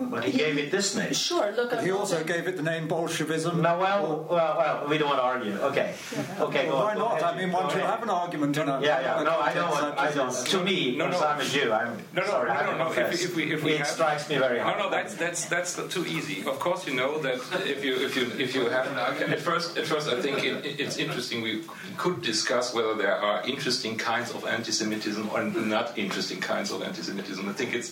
[0.00, 1.12] But he gave it this name.
[1.12, 1.70] Sure, look.
[1.70, 3.62] But he also saying- gave it the name Bolshevism.
[3.62, 5.56] No, well, well, well, we don't want to argue.
[5.70, 5.94] Okay,
[6.40, 6.98] okay, go Well, why on.
[6.98, 7.12] not?
[7.12, 7.22] ahead.
[7.34, 9.22] I mean, Go one should have an argument in a Yeah, yeah.
[9.22, 9.98] No, I don't want.
[9.98, 10.46] such I don't.
[10.54, 11.18] To me, No, no.
[11.20, 12.50] I'm a Jew, I'm No, no, sorry.
[12.50, 13.24] I I don't know if- confess.
[13.24, 14.78] if we- if we it have- strikes me very hard.
[14.78, 16.44] No, no, that's that's that's too easy.
[16.46, 17.36] Of course, you know that
[17.74, 20.42] if you if you if you have an argument at first at first I think
[20.44, 21.42] it, it's interesting.
[21.42, 21.62] We
[21.96, 27.48] could discuss whether there are interesting kinds of anti-Semitism or not interesting kinds of anti-Semitism.
[27.48, 27.90] I think it's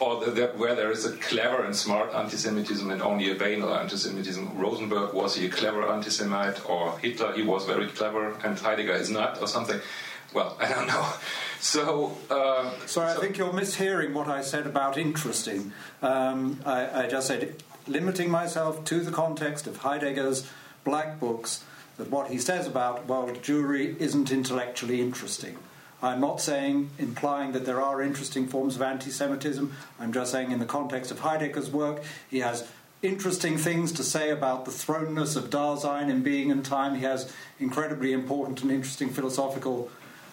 [0.00, 4.58] or that where there is a clever and smart anti-Semitism and only a banal anti-Semitism.
[4.58, 7.32] Rosenberg was he a clever anti-Semite or Hitler?
[7.32, 9.80] He was very clever and Heidegger is not or something.
[10.34, 11.06] Well, I don't know.
[11.60, 12.18] So.
[12.28, 15.70] Uh, Sorry, I think you're mishearing what I said about interesting.
[16.02, 20.50] Um, I, I just said, limiting myself to the context of Heidegger's
[20.82, 21.62] black books,
[21.98, 25.56] that what he says about world Jewry isn't intellectually interesting.
[26.02, 29.72] I'm not saying, implying that there are interesting forms of anti Semitism.
[30.00, 32.68] I'm just saying, in the context of Heidegger's work, he has
[33.02, 36.96] interesting things to say about the thrownness of Dasein in being and time.
[36.96, 39.90] He has incredibly important and interesting philosophical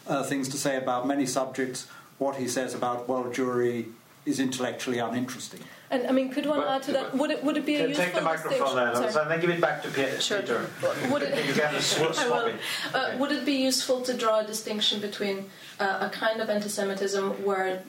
[0.07, 1.87] uh, things to say about many subjects.
[2.17, 3.91] What he says about world Jewry
[4.25, 5.61] is intellectually uninteresting.
[5.91, 7.15] And I mean, could one But- add to that?
[7.17, 9.21] Would it would it be a useful take the microphone Sorry.
[9.23, 10.41] and then give it back to Pe- Sure.
[10.41, 10.69] Peter.
[11.09, 12.45] Would it, You can sw- I will.
[12.45, 12.55] it.
[12.93, 17.43] Uh, would it be useful to draw a distinction between uh, a kind of anti-Semitism
[17.43, 17.81] where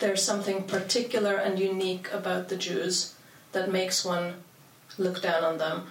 [0.00, 3.14] there's something particular and unique about the Jews
[3.52, 4.34] that makes one
[4.98, 5.86] look down on them,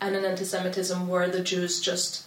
[0.00, 2.24] and an anti-Semitism where the Jews just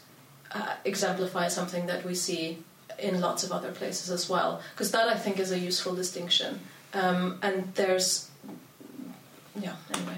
[0.52, 2.60] uh, exemplify something that we see
[3.00, 4.62] in lots of other places as well.
[4.74, 6.60] Because that I think is a useful distinction.
[6.94, 8.30] Um, and there's,
[9.60, 10.18] yeah, anyway.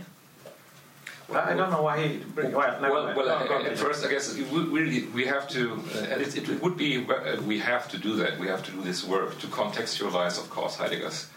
[1.30, 2.22] Well, I don't know why he.
[2.36, 6.38] Well, well, well at first, I guess we really we have to, uh, and it,
[6.38, 8.40] it, would be uh, we have to do that.
[8.40, 11.28] We have to do this work to contextualize, of course, Heidegger's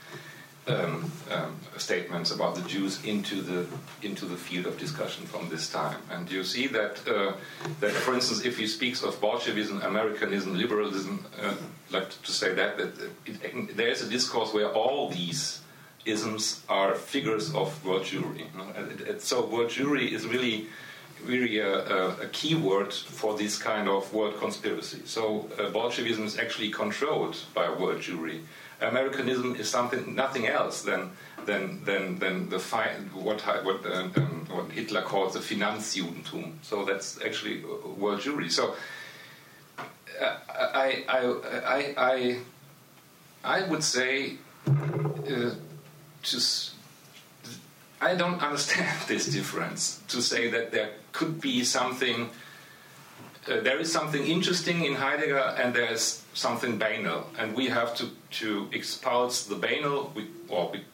[0.69, 3.67] um, um, statements about the Jews into the
[4.03, 5.99] into the field of discussion from this time.
[6.11, 7.33] And you see that uh,
[7.81, 11.55] that, for instance, if he speaks of Bolshevism, Americanism, liberalism, uh,
[11.91, 12.93] like to say that that
[13.27, 15.63] it, there is a discourse where all these
[16.11, 18.47] isms are figures of world Jewry.
[19.21, 20.67] So world Jewry is really
[21.25, 25.03] really a, a, a, key word for this kind of world conspiracy.
[25.05, 28.41] So uh, Bolshevism is actually controlled by world Jewry.
[28.81, 31.11] Americanism is something nothing else than
[31.45, 36.55] than than, than the fi- what what, uh, um, what Hitler calls the Finanzjudentum.
[36.63, 37.63] So that's actually
[37.99, 38.51] world Jewry.
[38.51, 38.75] So
[40.21, 41.21] uh, I, I
[41.65, 42.39] I I
[43.45, 44.37] I would say.
[44.67, 45.51] Uh,
[46.23, 46.75] just
[48.01, 52.31] I don't understand this difference to say that there could be something.
[53.49, 57.95] Uh, there is something interesting in Heidegger, and there is something banal, and we have
[57.97, 60.85] to, to expulse the banal, we, or we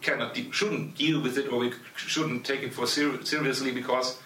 [0.00, 4.18] cannot, de- shouldn't deal with it, or we shouldn't take it for ser- seriously because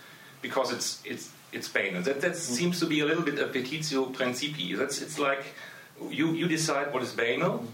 [0.42, 2.02] because it's it's it's banal.
[2.02, 2.36] That that mm.
[2.36, 4.78] seems to be a little bit a petitio principii.
[4.78, 5.44] That's it's like
[6.08, 7.66] you you decide what is banal,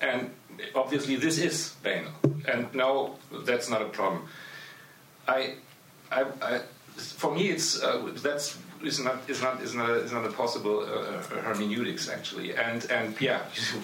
[0.00, 0.30] and
[0.74, 2.12] obviously this is banal,
[2.46, 4.28] and now that's not a problem.
[5.26, 5.54] I,
[6.10, 6.60] I, I
[6.96, 10.32] for me, it's uh, that's is not is not is not a, is not a
[10.32, 13.42] possible uh, uh hermeneutics actually, and and yeah,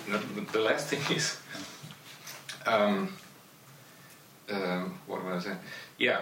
[0.53, 1.39] the last thing is,
[2.66, 3.12] um,
[4.51, 5.61] um, what was I saying?
[5.99, 6.20] Yeah.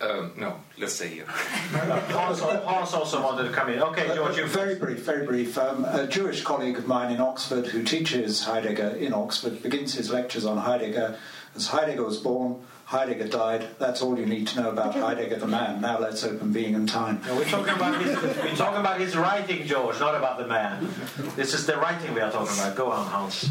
[0.00, 1.24] Um, no, let's stay here.
[1.26, 3.82] Hans, Hans, also wanted to come in.
[3.82, 4.36] Okay, George.
[4.36, 5.58] You very brief, very brief.
[5.58, 10.10] Um, a Jewish colleague of mine in Oxford who teaches Heidegger in Oxford begins his
[10.10, 11.18] lectures on Heidegger
[11.58, 13.66] as Heidegger was born, Heidegger died.
[13.78, 15.80] That's all you need to know about Heidegger the man.
[15.80, 17.20] Now let's open being and time.
[17.26, 20.88] No, we're talking about his, we're talking about his writing, George, not about the man.
[21.36, 22.76] This is the writing we are talking about.
[22.76, 23.50] Go on, Hans.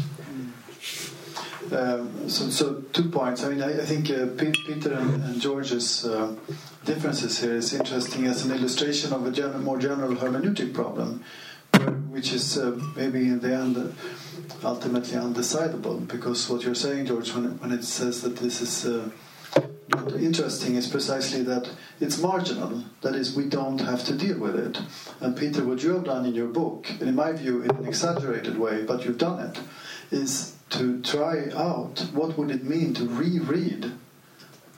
[1.72, 3.44] Um, so, so, two points.
[3.44, 6.34] I mean, I, I think uh, Peter and, and George's uh,
[6.84, 11.24] differences here is interesting as an illustration of a general, more general hermeneutic problem,
[12.08, 13.94] which is uh, maybe in the end
[14.64, 16.06] ultimately undecidable.
[16.08, 19.10] Because what you're saying, George, when, when it says that this is uh,
[19.90, 22.84] not interesting, is precisely that it's marginal.
[23.02, 24.80] That is, we don't have to deal with it.
[25.20, 27.86] And Peter, what you have done in your book, and in my view, in an
[27.86, 29.60] exaggerated way, but you've done it,
[30.10, 33.92] is to try out what would it mean to reread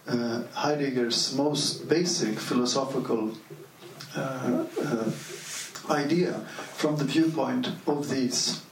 [0.06, 3.32] uh, Heidegger's most basic philosophical
[4.16, 5.10] uh, uh,
[5.90, 8.62] idea from the viewpoint of these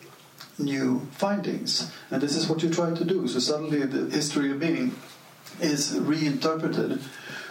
[0.59, 1.93] new findings.
[2.11, 3.29] And this is what you try to do.
[3.29, 4.95] So suddenly the history of being
[5.61, 7.01] is reinterpreted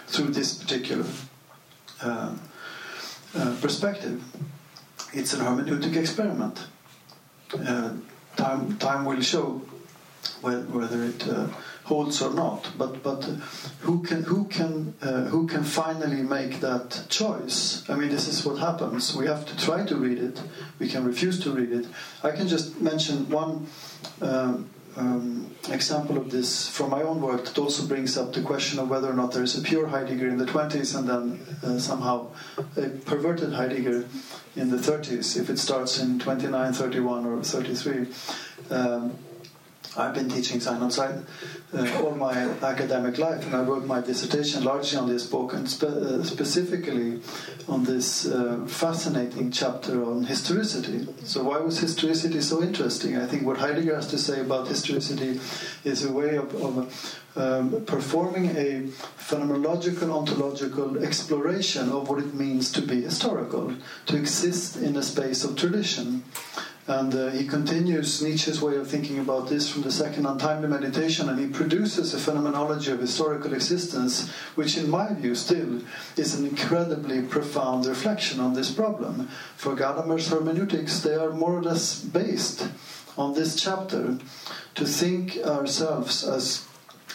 [0.06, 1.06] through this particular
[2.02, 2.34] uh,
[3.34, 4.22] uh, perspective.
[5.12, 6.66] It's an hermeneutic experiment.
[8.38, 9.62] Uh, time time will show
[10.40, 11.48] whether it uh,
[11.84, 12.70] holds or not.
[12.76, 13.24] But but
[13.80, 17.84] who can who can uh, who can finally make that choice?
[17.88, 19.14] I mean, this is what happens.
[19.14, 20.42] We have to try to read it.
[20.78, 21.86] We can refuse to read it.
[22.22, 23.66] I can just mention one.
[24.20, 28.80] Um, um, example of this from my own work that also brings up the question
[28.80, 31.78] of whether or not there is a pure Heidegger in the 20s and then uh,
[31.78, 32.28] somehow
[32.76, 34.06] a perverted Heidegger
[34.58, 38.06] in the 30s, if it starts in 29, 31, or 33.
[38.70, 39.16] Um,
[39.96, 41.24] I've been teaching sign Sein und Zeit
[41.74, 42.32] uh, all my
[42.62, 47.20] academic life, and I wrote my dissertation largely on this book, and spe- uh, specifically
[47.68, 51.06] on this uh, fascinating chapter on historicity.
[51.24, 53.16] So, why was historicity so interesting?
[53.16, 55.40] I think what Heidegger has to say about historicity
[55.84, 62.72] is a way of, of um, performing a phenomenological, ontological exploration of what it means
[62.72, 63.74] to be historical,
[64.06, 66.24] to exist in a space of tradition.
[66.88, 71.28] And uh, he continues Nietzsche's way of thinking about this from the second untimely meditation,
[71.28, 75.82] and he produces a phenomenology of historical existence, which, in my view, still
[76.16, 79.28] is an incredibly profound reflection on this problem.
[79.56, 82.66] For Gadamer's hermeneutics, they are more or less based
[83.18, 84.18] on this chapter
[84.76, 86.67] to think ourselves as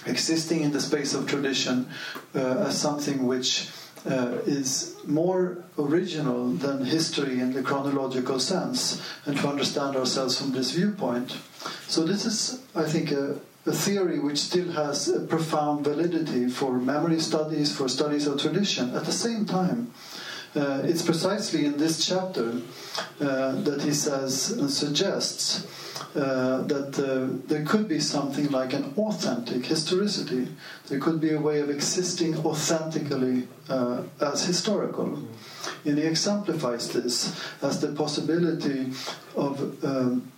[0.06, 1.88] existing in the space of tradition
[2.36, 3.70] uh, as something which
[4.06, 10.52] uh, is more original than history in the chronological sense, and to understand ourselves from
[10.52, 11.38] this viewpoint.
[11.88, 16.74] So, this is, I think, a, a theory which still has a profound validity for
[16.74, 18.94] memory studies, for studies of tradition.
[18.94, 19.94] At the same time,
[20.56, 22.62] uh, it's precisely in this chapter
[23.22, 25.66] uh, that he says and suggests
[26.16, 30.48] uh, that uh, there could be something like an authentic historicity.
[30.88, 35.20] There could be a way of existing authentically uh, as historical.
[35.86, 38.92] And he exemplifies this as the possibility
[39.36, 40.32] of um,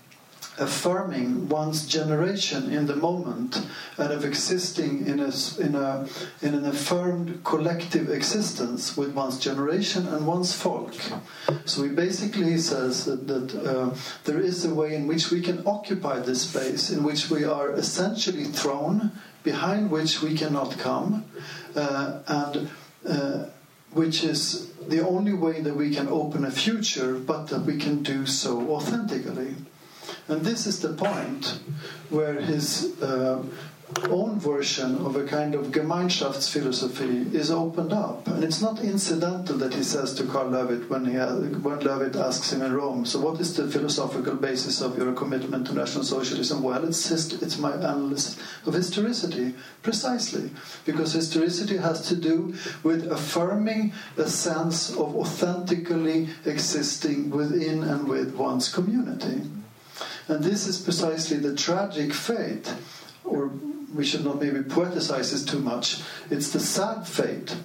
[0.57, 3.65] affirming one's generation in the moment
[3.97, 6.07] and of existing in a, in a
[6.41, 10.93] in an affirmed collective existence with one's generation and one's folk.
[11.65, 15.61] So he basically says that, that uh, there is a way in which we can
[15.65, 19.11] occupy this space in which we are essentially thrown
[19.43, 21.25] behind which we cannot come
[21.75, 22.69] uh, and
[23.07, 23.45] uh,
[23.91, 28.03] which is the only way that we can open a future, but that we can
[28.03, 29.55] do so authentically.
[30.27, 31.59] And this is the point
[32.09, 33.43] where his uh,
[34.09, 38.27] own version of a kind of Gemeinschaftsphilosophy is opened up.
[38.27, 42.51] And it's not incidental that he says to Karl Löwith when, he, when Löwith asks
[42.51, 46.63] him in Rome, So, what is the philosophical basis of your commitment to National Socialism?
[46.63, 49.53] Well, it's, hist- it's my analysis of historicity,
[49.83, 50.49] precisely.
[50.85, 58.35] Because historicity has to do with affirming a sense of authentically existing within and with
[58.35, 59.41] one's community.
[60.28, 62.73] And this is precisely the tragic fate,
[63.23, 63.51] or
[63.93, 66.01] we should not maybe poeticize this too much.
[66.30, 67.55] It's the sad fate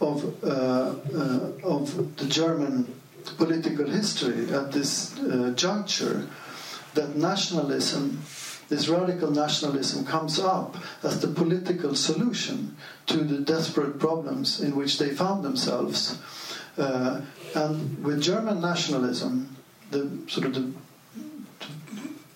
[0.00, 3.00] of, uh, uh, of the German
[3.38, 6.28] political history at this uh, juncture
[6.94, 8.20] that nationalism,
[8.68, 14.98] this radical nationalism, comes up as the political solution to the desperate problems in which
[14.98, 16.18] they found themselves.
[16.76, 17.20] Uh,
[17.54, 19.56] and with German nationalism,
[19.90, 20.72] the sort of the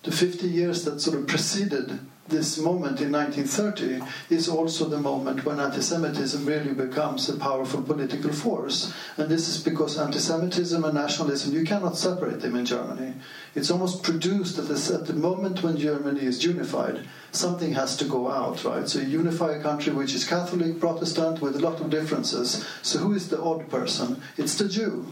[0.06, 1.98] the 50 years that sort of preceded
[2.28, 7.82] this moment in 1930 is also the moment when anti Semitism really becomes a powerful
[7.82, 8.92] political force.
[9.16, 13.14] And this is because anti Semitism and nationalism, you cannot separate them in Germany.
[13.56, 18.04] It's almost produced at, this, at the moment when Germany is unified, something has to
[18.04, 18.88] go out, right?
[18.88, 22.64] So you unify a country which is Catholic, Protestant, with a lot of differences.
[22.82, 24.22] So who is the odd person?
[24.36, 25.06] It's the Jew.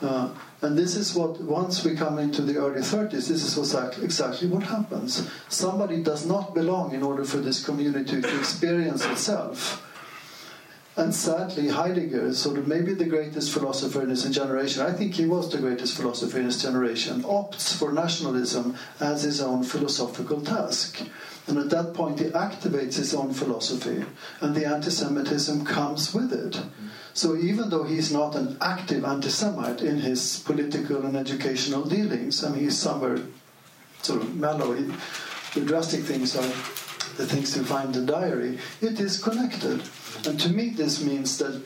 [0.00, 0.30] Uh,
[0.62, 4.48] and this is what, once we come into the early 30s, this is exactly, exactly
[4.48, 5.30] what happens.
[5.48, 9.82] Somebody does not belong in order for this community to experience itself.
[10.96, 14.80] And sadly, Heidegger is sort of maybe the greatest philosopher in his generation.
[14.80, 17.22] I think he was the greatest philosopher in his generation.
[17.22, 21.02] Opts for nationalism as his own philosophical task.
[21.46, 24.04] And at that point, he activates his own philosophy,
[24.40, 26.60] and the anti Semitism comes with it.
[27.16, 32.50] So even though he's not an active anti-Semite in his political and educational dealings, I
[32.50, 33.20] mean he's somewhere
[34.02, 34.74] sort of mellow.
[34.74, 34.84] He,
[35.54, 36.52] the drastic things are
[37.16, 38.58] the things you find in the diary.
[38.82, 39.82] It is connected,
[40.26, 41.62] and to me this means that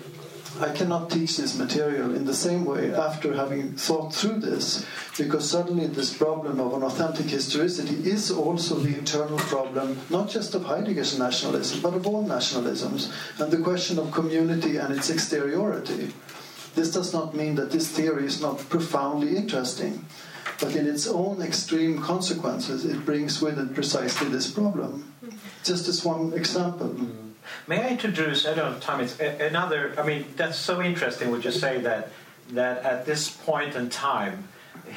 [0.59, 4.85] I cannot teach this material in the same way after having thought through this,
[5.17, 10.55] because suddenly this problem of an authentic historicity is also the internal problem, not just
[10.55, 16.13] of Heidegger's nationalism, but of all nationalisms, and the question of community and its exteriority.
[16.75, 20.05] This does not mean that this theory is not profoundly interesting,
[20.61, 25.13] but in its own extreme consequences, it brings with it precisely this problem.
[25.65, 26.89] Just as one example.
[26.89, 27.30] Mm-hmm.
[27.67, 28.47] May I introduce?
[28.47, 29.01] I don't know, Tom.
[29.01, 29.95] It's another.
[29.99, 31.31] I mean, that's so interesting.
[31.31, 32.11] Would you say that
[32.51, 34.49] that at this point in time,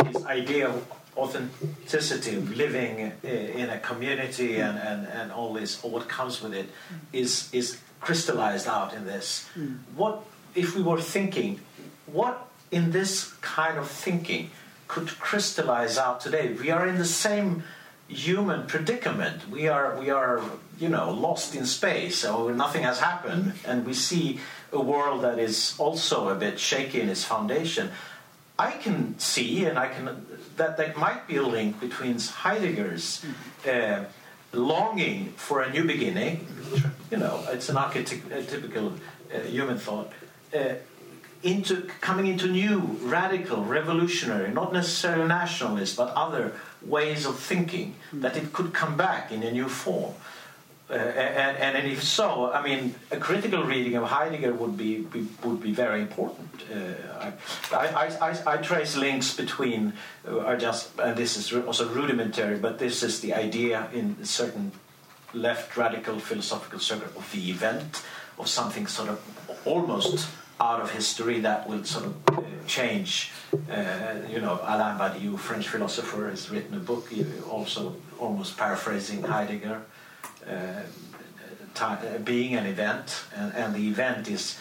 [0.06, 5.92] his idea of authenticity, of living in a community, and, and, and all this, all
[5.92, 6.70] what comes with it,
[7.12, 9.48] is is crystallized out in this.
[9.58, 9.80] Mm.
[9.96, 10.24] What
[10.56, 11.60] if we were thinking?
[12.06, 14.50] What in this kind of thinking
[14.88, 16.54] could crystallize out today?
[16.54, 17.64] We are in the same
[18.14, 19.50] human predicament.
[19.50, 20.42] We are we are
[20.80, 24.40] you know lost in space, so nothing has happened, and we see
[24.72, 27.92] a world that is also a bit shaky in its foundation.
[28.58, 30.26] I can see, and I can
[30.58, 33.26] that there might be a link between Heidegger's
[33.68, 34.06] uh,
[34.52, 36.48] longing for a new beginning.
[37.12, 38.98] You know, it's an archetypical
[39.34, 40.12] uh, human thought.
[40.56, 40.76] Uh,
[41.44, 46.54] into coming into new, radical, revolutionary, not necessarily nationalist, but other
[46.86, 50.14] ways of thinking, that it could come back in a new form.
[50.90, 55.26] Uh, and, and, if so, I mean, a critical reading of Heidegger would be, be
[55.44, 56.50] would be very important.
[56.70, 57.32] Uh,
[57.72, 59.94] I, I, I, I, trace links between,
[60.28, 64.74] uh, I just, and this is also rudimentary, but this is the idea in certain
[65.34, 68.04] left radical philosophical circle of the event,
[68.38, 69.20] of something sort of
[69.66, 70.28] almost
[70.60, 73.32] out of history that will sort of uh, change.
[73.54, 77.10] Uh, you know, Alain Badiou, French philosopher, has written a book,
[77.50, 79.82] also almost paraphrasing Heidegger,
[80.48, 80.82] uh,
[81.80, 84.60] uh, being and event, and, and, the event is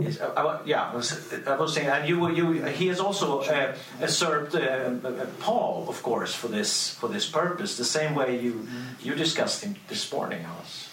[0.00, 4.58] yeah, I was, I was saying, and you, you, he has also uh, usurped uh,
[4.58, 7.76] uh, Paul, of course, for this for this purpose.
[7.76, 8.66] The same way you
[9.00, 10.88] you discussed him this morning, Hans.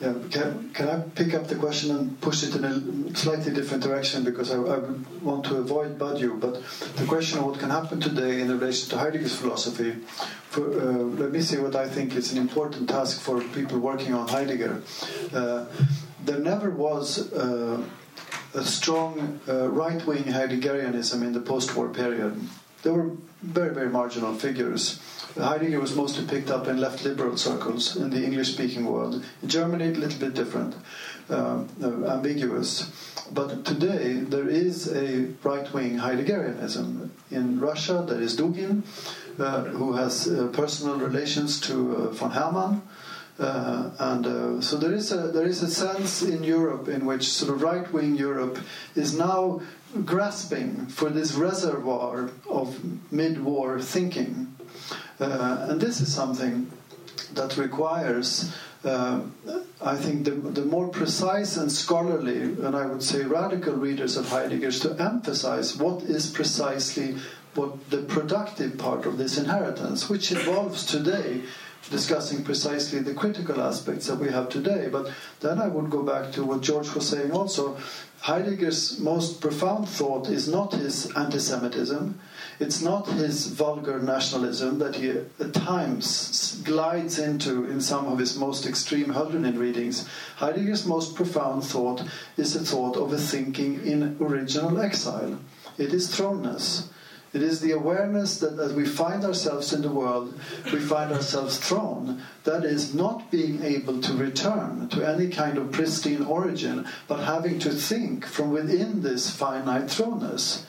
[0.00, 3.84] Yeah, can, can I pick up the question and push it in a slightly different
[3.84, 4.78] direction because I, I
[5.22, 6.54] want to avoid Badiou, but
[6.96, 9.92] the question of what can happen today in relation to Heidegger's philosophy,
[10.50, 14.12] for, uh, let me say what I think is an important task for people working
[14.12, 14.82] on Heidegger.
[15.32, 15.66] Uh,
[16.24, 17.80] there never was uh,
[18.54, 22.40] a strong uh, right-wing Heideggerianism in the post-war period.
[22.82, 23.10] There were
[23.42, 25.00] very, very marginal figures.
[25.36, 29.24] Heidegger was mostly picked up in left liberal circles in the English speaking world.
[29.42, 30.74] In Germany, a little bit different,
[31.30, 32.90] uh, ambiguous.
[33.32, 37.10] But today, there is a right wing Heideggerianism.
[37.30, 38.82] In Russia, there is Dugin,
[39.38, 42.82] uh, who has uh, personal relations to uh, von Herrmann.
[43.38, 47.28] Uh, and uh, so there is a there is a sense in Europe in which
[47.28, 48.58] sort of right wing Europe
[48.94, 49.60] is now
[50.04, 52.78] grasping for this reservoir of
[53.10, 54.54] mid war thinking.
[55.18, 56.70] Uh, and this is something
[57.34, 58.52] that requires,
[58.84, 59.20] uh,
[59.80, 64.28] I think, the, the, more precise and scholarly, and I would say radical readers of
[64.28, 67.16] Heidegger's to emphasize what is precisely
[67.54, 71.42] what the productive part of this inheritance, which involves today
[71.90, 74.88] discussing precisely the critical aspects that we have today.
[74.90, 77.76] But then I would go back to what George was saying also.
[78.20, 82.20] Heidegger's most profound thought is not his anti Semitism,
[82.60, 88.38] it's not his vulgar nationalism that he at times glides into in some of his
[88.38, 90.06] most extreme Hölderlin readings.
[90.36, 92.04] Heidegger's most profound thought
[92.36, 95.40] is the thought of a thinking in original exile.
[95.76, 96.86] It is thrownness.
[97.32, 101.56] It is the awareness that as we find ourselves in the world, we find ourselves
[101.56, 102.20] thrown.
[102.44, 107.58] That is, not being able to return to any kind of pristine origin, but having
[107.60, 110.64] to think from within this finite thrownness.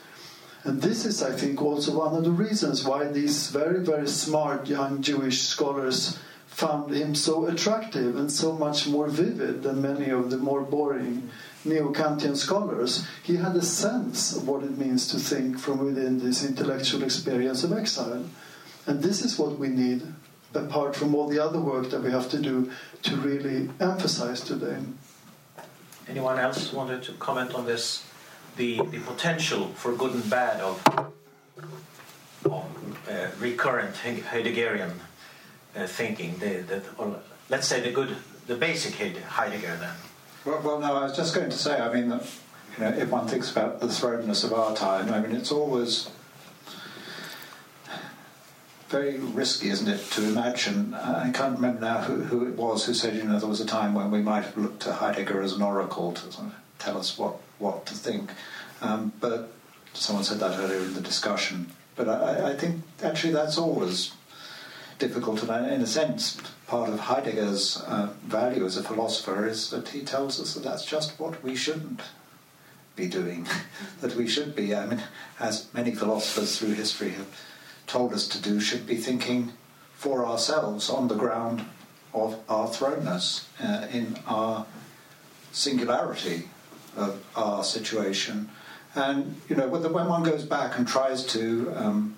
[0.62, 4.66] And this is, I think, also one of the reasons why these very, very smart
[4.66, 10.30] young Jewish scholars found him so attractive and so much more vivid than many of
[10.30, 11.28] the more boring
[11.64, 13.06] neo Kantian scholars.
[13.22, 17.64] He had a sense of what it means to think from within this intellectual experience
[17.64, 18.24] of exile.
[18.86, 20.02] And this is what we need,
[20.54, 22.70] apart from all the other work that we have to do
[23.02, 24.78] to really emphasize today.
[26.08, 28.04] Anyone else wanted to comment on this?
[28.56, 30.82] the, the potential for good and bad of,
[32.44, 32.64] of
[33.08, 34.92] uh, recurrent Heideggerian
[35.76, 36.38] uh, thinking.
[36.38, 36.82] The, the,
[37.48, 39.94] let's say the good, the basic Heidegger then.
[40.44, 41.80] Well, well, no, I was just going to say.
[41.80, 42.22] I mean, that,
[42.76, 46.10] you know, if one thinks about the thrownness of our time, I mean, it's always
[48.88, 50.92] very risky, isn't it, to imagine?
[50.94, 53.66] I can't remember now who, who, it was who said, you know, there was a
[53.66, 56.98] time when we might have looked to Heidegger as an oracle to sort of tell
[56.98, 58.30] us what what to think.
[58.82, 59.50] Um, but
[59.94, 61.70] someone said that earlier in the discussion.
[61.96, 64.12] But I, I think actually that's always
[64.98, 69.88] difficult, and in a sense, part of Heidegger's uh, value as a philosopher is that
[69.88, 72.00] he tells us that that's just what we shouldn't
[72.96, 73.46] be doing.
[74.00, 75.02] that we should be, I mean,
[75.40, 77.40] as many philosophers through history have
[77.86, 79.52] told us to do, should be thinking
[79.94, 81.64] for ourselves on the ground
[82.12, 84.66] of our thrownness, uh, in our
[85.52, 86.48] singularity,
[86.96, 88.48] of our situation.
[88.94, 92.16] And you know, when one goes back and tries to um,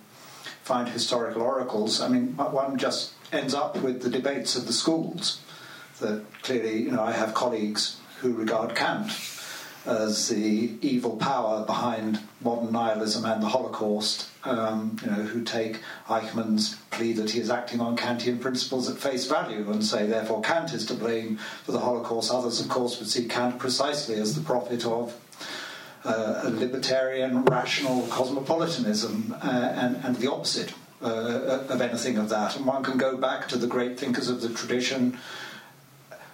[0.66, 5.40] find historical oracles, I mean, one just ends up with the debates of the schools.
[6.00, 9.12] That clearly, you know, I have colleagues who regard Kant
[9.86, 15.80] as the evil power behind modern nihilism and the Holocaust, um, you know, who take
[16.08, 20.42] Eichmann's plea that he is acting on Kantian principles at face value and say, therefore,
[20.42, 22.32] Kant is to blame for the Holocaust.
[22.32, 25.14] Others, of course, would see Kant precisely as the prophet of
[26.06, 30.72] a libertarian, rational cosmopolitanism uh, and, and the opposite.
[31.02, 34.40] Uh, of anything of that, and one can go back to the great thinkers of
[34.40, 35.18] the tradition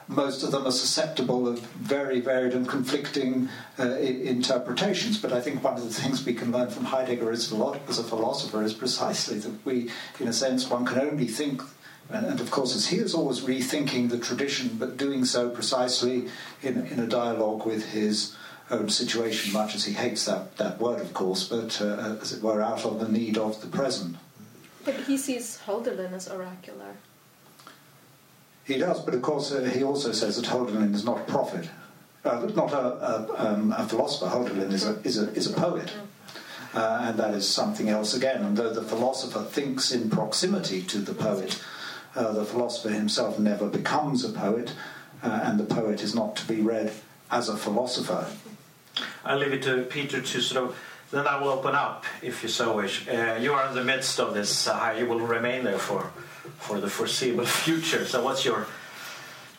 [0.09, 3.49] most of them are susceptible of very varied and conflicting
[3.79, 5.19] uh, interpretations.
[5.19, 7.53] But I think one of the things we can learn from Heidegger as,
[7.89, 11.63] as a philosopher is precisely that we, in a sense, one can only think
[12.11, 16.29] and, of course, as he is always rethinking the tradition, but doing so precisely
[16.63, 18.37] in, in a dialogue with his
[18.73, 22.43] own situation, much as he hates that, that word, of course, but uh, as it
[22.43, 24.17] were, out of the need of the present.
[24.85, 26.97] But he sees Hölderlin as oracular.
[28.65, 31.69] He does, but of course uh, he also says that Hölderlin is not a prophet,
[32.25, 34.35] uh, not a, a, um, a, philosopher.
[34.35, 35.93] Hölderlin is a, is a, is a poet.
[36.75, 38.43] Uh, and that is something else again.
[38.43, 41.63] And though the philosopher thinks in proximity to the poet,
[42.15, 44.73] uh, the philosopher himself never becomes a poet,
[45.23, 46.91] uh, and the poet is not to be read
[47.31, 48.27] as a philosopher.
[49.25, 50.79] I'll leave it to Peter to sort of.
[51.11, 53.07] Then I will open up, if you so wish.
[53.07, 54.67] Uh, you are in the midst of this.
[54.67, 56.11] Uh, you will remain there for
[56.59, 58.05] for the foreseeable future.
[58.07, 58.67] So, what's your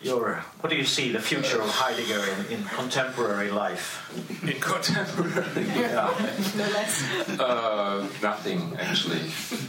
[0.01, 4.11] your what do you see the future of Heidegger in, in contemporary life?
[4.43, 6.13] In contemporary, yeah.
[6.57, 7.39] no less.
[7.39, 9.21] Uh, nothing actually.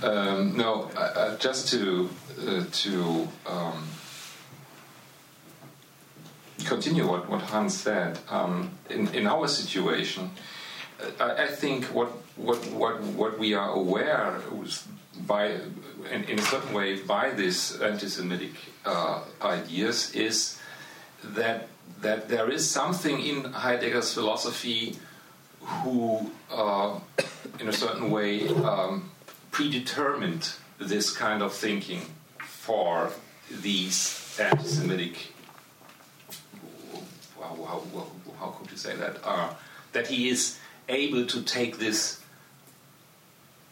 [0.03, 2.11] Um, no, uh, just to
[2.47, 3.87] uh, to um,
[6.65, 8.19] continue what, what Hans said.
[8.29, 10.31] Um, in in our situation,
[11.01, 14.41] uh, I, I, think what what what what we are aware
[15.27, 15.59] by
[16.11, 18.53] in, in a certain way by these anti-Semitic
[18.85, 20.59] uh, ideas is
[21.23, 21.69] that
[22.01, 24.97] that there is something in Heidegger's philosophy
[25.61, 26.99] who, uh,
[27.61, 29.11] in a certain way, um,
[29.51, 32.03] predetermined this kind of thinking
[32.39, 33.11] for
[33.51, 35.34] these anti-Semitic.
[37.55, 38.07] How, how,
[38.39, 39.17] how could you say that?
[39.25, 39.55] Uh,
[39.93, 42.21] that he is able to take this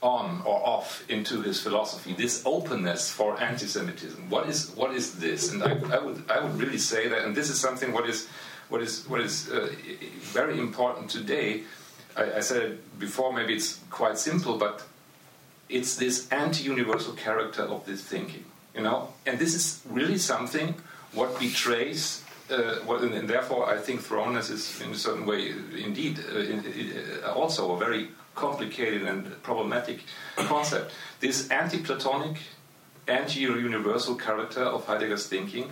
[0.03, 4.29] on or off into his philosophy, this openness for anti-Semitism.
[4.29, 5.53] What is what is this?
[5.53, 8.29] And I, I would I would really say that, and this is something what is
[8.69, 9.71] what is what is uh,
[10.21, 11.63] very important today.
[12.17, 13.33] I, I, said before.
[13.33, 14.83] Maybe it's quite simple, but
[15.69, 18.45] it's this anti-universal character of this thinking.
[18.75, 20.75] You know, and this is really something
[21.13, 22.22] what betrays.
[22.53, 27.33] Uh, what, and therefore, I think thrownness is, in a certain way, indeed, uh, uh,
[27.33, 30.01] also a very complicated and problematic
[30.37, 30.93] concept.
[31.21, 32.37] This anti Platonic,
[33.09, 35.71] anti universal character of Heidegger's thinking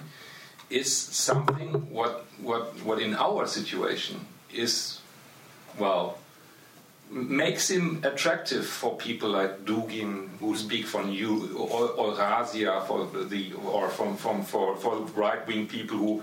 [0.70, 5.00] is something what, what, what in our situation is,
[5.78, 6.18] well,
[7.10, 13.06] makes him attractive for people like Dugin, who speak from you, or, or Rasia for
[13.24, 16.22] the, or from, from for, for right wing people who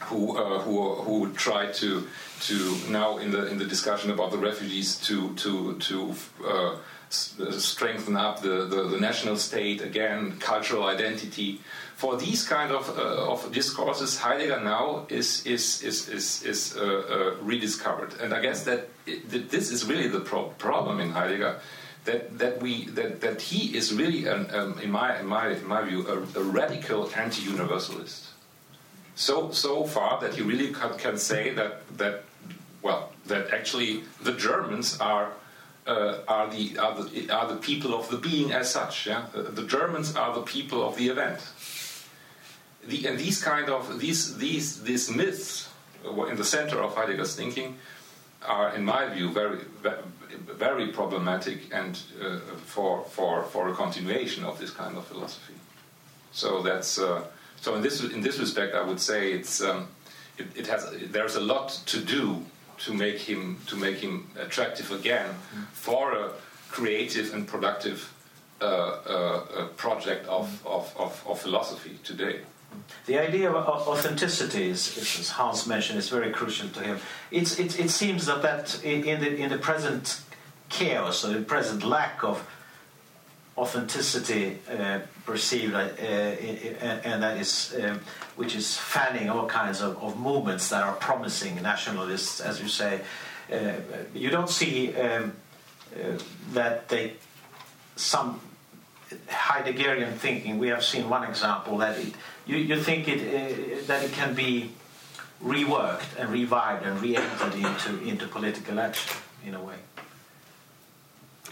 [0.00, 2.06] who uh, who who try to
[2.40, 6.14] to now in the in the discussion about the refugees to to to
[6.46, 6.76] uh,
[7.10, 11.60] strengthen up the, the, the, national state again, cultural identity.
[11.96, 16.82] For these kind of, uh, of discourses, Heidegger now is is is is, is uh,
[16.82, 21.10] uh, rediscovered, and I guess that, it, that this is really the pro problem in
[21.10, 21.60] Heidegger.
[22.04, 25.66] That, that we that, that he is really an, um, in my in my in
[25.66, 28.33] my view a, a radical anti-universalist
[29.14, 32.24] so so far that you really can, can say that that
[32.82, 35.32] well that actually the Germans are
[35.86, 39.06] uh, are the are the are the people of the being as such.
[39.06, 41.40] Yeah, uh, the Germans are the people of the event.
[42.86, 45.68] The, and these kind of these these these myths
[46.04, 47.78] in the center of Heidegger's thinking
[48.44, 49.60] are, in my view, very
[50.36, 55.54] very problematic and uh, for for for a continuation of this kind of philosophy.
[56.32, 56.98] So that's.
[56.98, 57.24] Uh,
[57.64, 59.88] so in this in this respect, I would say it's um,
[60.36, 62.44] it, it, has there's a lot to do
[62.84, 65.64] to make him to make him attractive again mm.
[65.72, 66.30] for a
[66.70, 68.12] creative and productive
[68.60, 72.40] uh, uh, project of, of, of, of, philosophy today.
[73.06, 76.98] The idea of authenticity, is, as Hans mentioned, is very crucial to him.
[77.30, 80.20] It's, it, it seems that, that in, the, in the present
[80.68, 82.46] chaos or the present lack of
[83.56, 88.00] authenticity uh, perceived, uh, and that is um,
[88.36, 93.00] which is fanning all kinds of, of, movements that are promising nationalists, as you say.
[93.52, 93.74] Uh,
[94.12, 95.32] you don't see um,
[95.94, 96.18] uh,
[96.52, 97.12] that they
[97.96, 98.40] some
[99.28, 100.58] Heideggerian thinking.
[100.58, 102.14] We have seen one example that it,
[102.46, 104.72] you, you think it uh, that it can be
[105.42, 109.76] reworked and revived and re-entered into into political action in a way.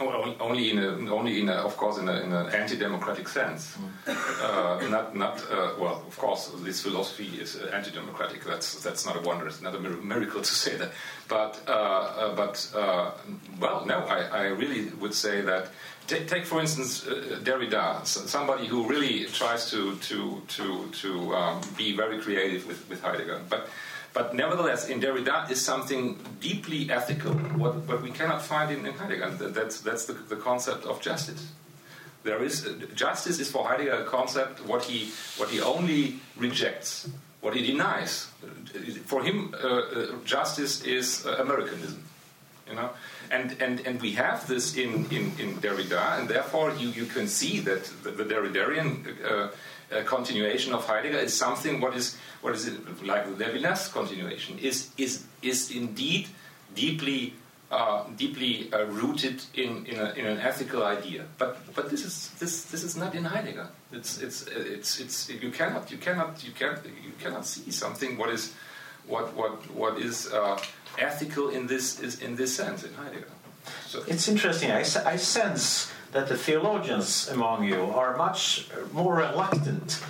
[0.00, 3.76] Well, only in a, only in a, of course, in, in an anti-democratic sense.
[3.76, 4.16] Mm.
[4.42, 6.02] Uh, not, not uh, well.
[6.08, 8.42] Of course, this philosophy is uh, anti-democratic.
[8.42, 9.46] That's that's not a wonder.
[9.46, 10.92] It's not a miracle to say that.
[11.28, 13.10] But uh, uh, but uh,
[13.60, 13.98] well, no.
[13.98, 15.68] I, I really would say that.
[16.08, 17.02] Take, take for instance,
[17.44, 23.02] Derrida, somebody who really tries to to to to um, be very creative with, with
[23.02, 23.68] Heidegger, but
[24.12, 28.92] but nevertheless, in Derrida is something deeply ethical, what, what we cannot find in, in
[28.94, 29.30] Heidegger.
[29.30, 31.52] That's, that's the, the concept of justice.
[32.24, 37.08] There is justice is for Heidegger a concept what he what he only rejects,
[37.40, 38.28] what he denies.
[39.06, 42.04] For him, uh, uh, justice is uh, Americanism,
[42.68, 42.90] you know.
[43.30, 47.26] And, and, and we have this in, in, in Derrida, and therefore you, you can
[47.26, 49.06] see that the, the Derridarian
[50.04, 54.90] continuation of Heidegger is something what is what is it, like the Levinas continuation is
[54.96, 56.28] is is indeed
[56.74, 57.34] deeply
[57.70, 61.24] uh, deeply uh, rooted in in, a, in, an ethical idea.
[61.38, 63.68] But but this is this this is not in Heidegger.
[63.92, 68.30] It's it's it's it's you cannot you cannot you can you cannot see something what
[68.30, 68.54] is
[69.06, 70.58] what what what is uh,
[70.98, 73.32] ethical in this is in this sense in Heidegger.
[73.86, 74.02] So.
[74.08, 74.70] It's interesting.
[74.72, 80.02] I, I sense that the theologians among you are much more reluctant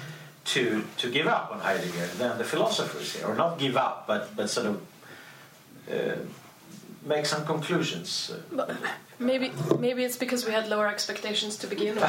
[0.44, 4.34] to to give up on Heidegger than the philosophers here, or not give up, but
[4.36, 4.82] but sort of
[5.90, 6.16] uh,
[7.04, 8.32] make some conclusions.
[8.50, 8.76] But
[9.18, 12.04] maybe maybe it's because we had lower expectations to begin with.
[12.04, 12.08] uh,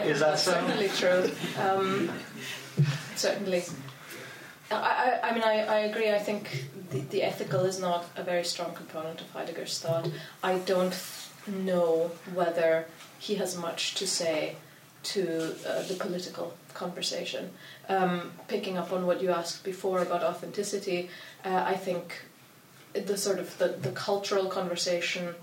[0.04, 0.52] Is that so?
[0.52, 1.30] certainly true?
[1.60, 2.10] Um,
[3.14, 3.64] certainly.
[4.70, 4.74] I,
[5.22, 6.10] I, I mean, I, I agree.
[6.10, 10.08] I think the, the ethical is not a very strong component of Heidegger's thought.
[10.42, 10.92] I don't
[11.48, 12.86] know whether
[13.18, 14.56] he has much to say
[15.02, 17.50] to uh, the political conversation.
[17.88, 21.08] Um, picking up on what you asked before about authenticity,
[21.44, 22.24] uh, I think
[22.92, 25.34] the sort of the, the cultural conversation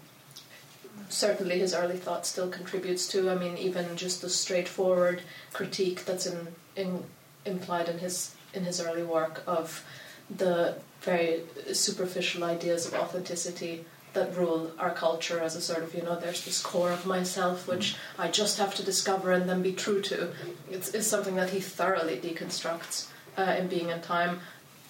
[1.10, 3.30] certainly his early thought still contributes to.
[3.30, 7.04] I mean, even just the straightforward critique that's in, in
[7.46, 9.86] implied in his in his early work of
[10.30, 11.42] the very
[11.74, 16.46] superficial ideas of authenticity that rule our culture as a sort of, you know, there's
[16.46, 20.30] this core of myself which I just have to discover and then be true to.
[20.70, 23.08] It's, it's something that he thoroughly deconstructs
[23.38, 24.40] uh, in Being and Time.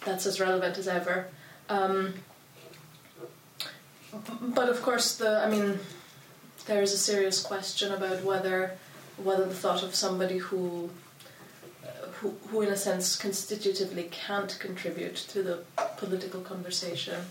[0.05, 1.27] That's as relevant as ever.
[1.69, 2.15] Um,
[4.41, 5.79] but of course, the I mean,
[6.65, 8.77] there is a serious question about whether
[9.17, 10.89] whether the thought of somebody who
[12.15, 15.63] who, who in a sense constitutively can't contribute to the
[15.97, 17.25] political conversation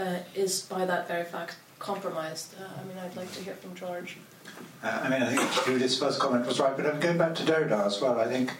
[0.00, 2.54] uh, is by that very fact compromised.
[2.58, 4.16] Uh, I mean, I'd like to hear from George.
[4.82, 7.42] Uh, I mean, I think Judith's first comment was right, but I'm going back to
[7.42, 8.18] Derrida as well.
[8.20, 8.52] I think,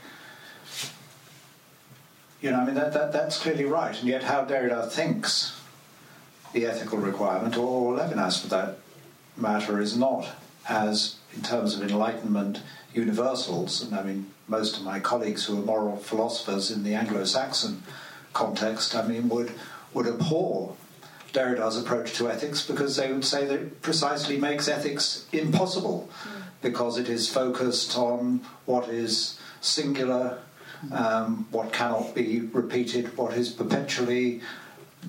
[2.41, 5.59] you know, I mean, that, that, that's clearly right, and yet how Derrida thinks
[6.53, 8.79] the ethical requirement, or Levinas for that
[9.37, 10.29] matter, is not
[10.69, 12.63] as, in terms of Enlightenment,
[12.95, 13.83] universals.
[13.83, 17.83] And I mean, most of my colleagues who are moral philosophers in the Anglo Saxon
[18.33, 19.53] context, I mean, would,
[19.95, 20.77] would abhor
[21.33, 26.43] Derrida's approach to ethics because they would say that it precisely makes ethics impossible mm.
[26.63, 30.39] because it is focused on what is singular,
[30.93, 34.41] um, what cannot be repeated, what is perpetually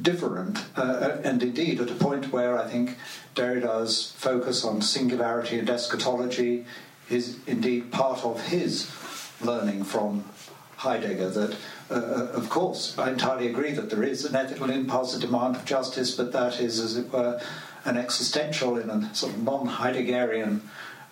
[0.01, 2.97] different, uh, uh, and indeed at a point where I think
[3.36, 6.65] Derrida's focus on singularity and eschatology
[7.09, 8.89] is indeed part of his
[9.41, 10.24] learning from
[10.78, 11.57] Heidegger that,
[11.91, 15.57] uh, uh, of course, I entirely agree that there is an ethical impulse, a demand
[15.57, 17.41] for justice, but that is, as it were,
[17.83, 20.61] an existential in a sort of non Heideggerian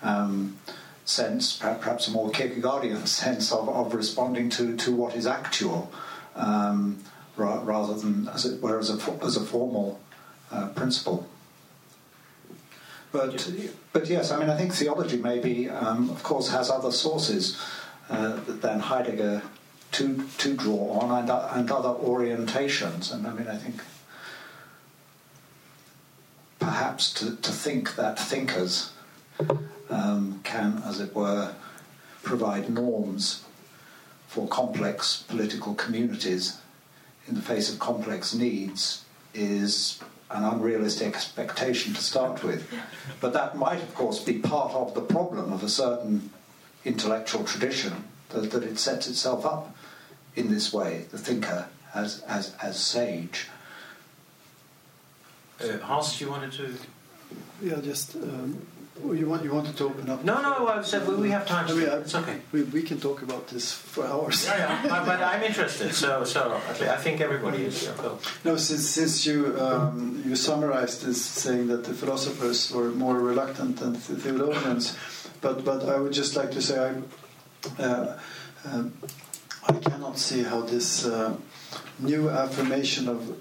[0.01, 0.57] um,
[1.03, 5.91] sense, perhaps a more Kierkegaardian sense of, of responding to, to what is actual.
[6.35, 7.03] Um,
[7.39, 9.99] rather than, as it were, as a, as a formal
[10.51, 11.27] uh, principle.
[13.11, 13.49] But,
[13.91, 17.59] but yes, I mean, I think theology maybe, um, of course, has other sources
[18.09, 19.41] uh, than Heidegger
[19.91, 23.13] to, to draw on and, and other orientations.
[23.13, 23.81] And I mean, I think
[26.59, 28.91] perhaps to, to think that thinkers
[29.89, 31.55] um, can, as it were,
[32.23, 33.45] provide norms
[34.27, 36.59] for complex political communities
[37.27, 42.71] in the face of complex needs is an unrealistic expectation to start with.
[43.19, 46.29] But that might, of course, be part of the problem of a certain
[46.85, 49.75] intellectual tradition that, that it sets itself up
[50.39, 53.47] in this way, the thinker as, as, as sage.
[55.61, 56.73] Uh, Hans, you wanted to?
[57.61, 58.65] Yeah, just um,
[59.03, 60.25] Oh, you want you wanted to open up?
[60.25, 60.67] No, no.
[60.67, 61.67] I said we have time.
[61.69, 62.37] I mean, it's okay.
[62.51, 64.45] We, we can talk about this for hours.
[64.45, 65.05] Yeah, yeah.
[65.05, 65.93] but I'm interested.
[65.93, 67.83] So, so I think everybody is.
[67.83, 73.17] Yeah, No, since since you um, you summarized this saying that the philosophers were more
[73.19, 74.97] reluctant than the theologians,
[75.39, 77.81] but but I would just like to say I.
[77.81, 78.17] Uh,
[78.65, 78.83] uh,
[79.67, 81.35] I cannot see how this uh,
[81.99, 83.37] new affirmation of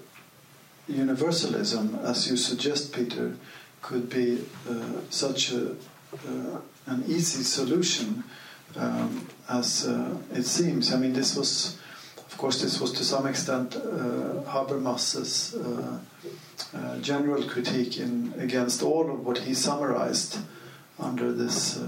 [0.87, 3.35] universalism, as you suggest, Peter,
[3.81, 4.73] could be uh,
[5.09, 8.23] such a, uh, an easy solution
[8.75, 10.93] um, as uh, it seems.
[10.93, 11.79] I mean, this was,
[12.17, 15.57] of course, this was to some extent Habermas's
[17.01, 20.39] general critique in, against all of what he summarized
[20.99, 21.79] under this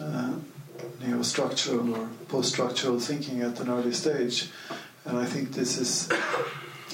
[0.00, 0.51] um,
[1.00, 4.50] neo-structural or post-structural thinking at an early stage.
[5.04, 6.08] And I think this is,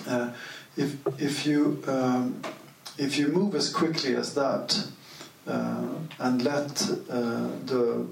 [0.06, 0.32] uh,
[0.76, 2.40] if if you um,
[2.96, 4.86] if you move as quickly as that
[5.46, 8.06] uh, and let uh, the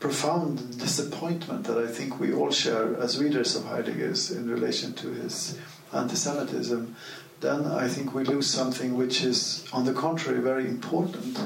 [0.00, 5.08] profound disappointment that I think we all share as readers of Heidegger's in relation to
[5.08, 5.58] his
[5.92, 6.94] anti-Semitism,
[7.40, 11.38] then I think we lose something which is, on the contrary, very important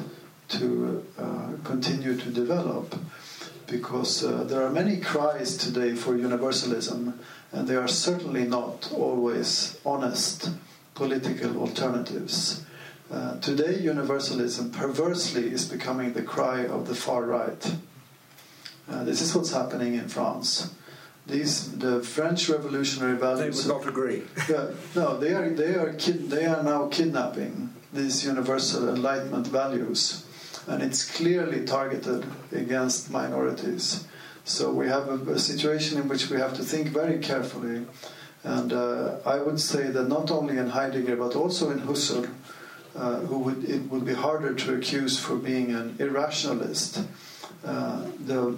[0.48, 2.94] to uh, continue to develop.
[3.72, 7.18] Because uh, there are many cries today for universalism,
[7.52, 10.50] and they are certainly not always honest
[10.94, 12.64] political alternatives.
[13.10, 17.74] Uh, today, universalism perversely is becoming the cry of the far right.
[18.90, 20.74] Uh, this is what's happening in France.
[21.26, 23.64] These the French revolutionary values.
[23.64, 24.22] They would not agree.
[24.50, 30.26] yeah, no, they are they are kid, they are now kidnapping these universal enlightenment values,
[30.66, 34.06] and it's clearly targeted against minorities.
[34.44, 37.86] So we have a, a situation in which we have to think very carefully.
[38.44, 42.28] And uh, I would say that not only in Heidegger but also in Husserl,
[42.94, 47.04] uh, who would, it would be harder to accuse for being an irrationalist.
[47.64, 48.56] Uh, the,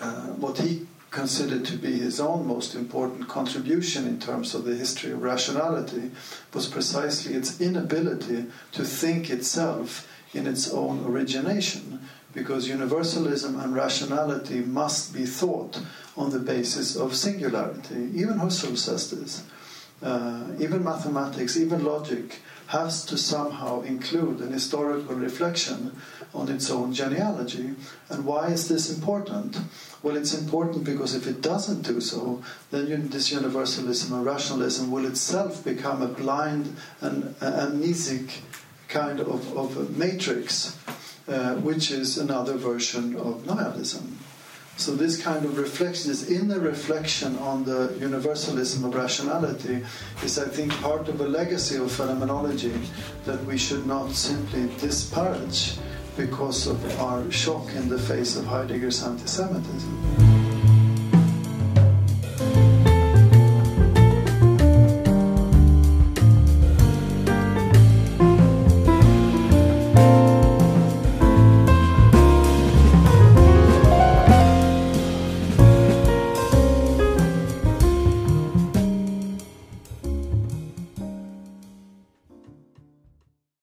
[0.00, 4.74] uh, what he considered to be his own most important contribution in terms of the
[4.74, 6.10] history of rationality
[6.54, 12.00] was precisely its inability to think itself in its own origination,
[12.32, 15.80] because universalism and rationality must be thought
[16.16, 18.10] on the basis of singularity.
[18.14, 19.44] Even Husserl says this.
[20.02, 25.94] Uh, even mathematics, even logic, has to somehow include an historical reflection
[26.34, 27.74] on its own genealogy.
[28.08, 29.58] And why is this important?
[30.02, 35.06] Well, it's important because if it doesn't do so, then this universalism and rationalism will
[35.06, 38.40] itself become a blind and amnesic
[38.92, 40.78] kind of, of matrix,
[41.26, 44.18] uh, which is another version of nihilism.
[44.76, 49.84] So this kind of reflection, this inner reflection on the universalism of rationality,
[50.24, 52.74] is I think part of a legacy of phenomenology
[53.24, 55.76] that we should not simply disparage
[56.16, 60.31] because of our shock in the face of Heidegger's anti-Semitism.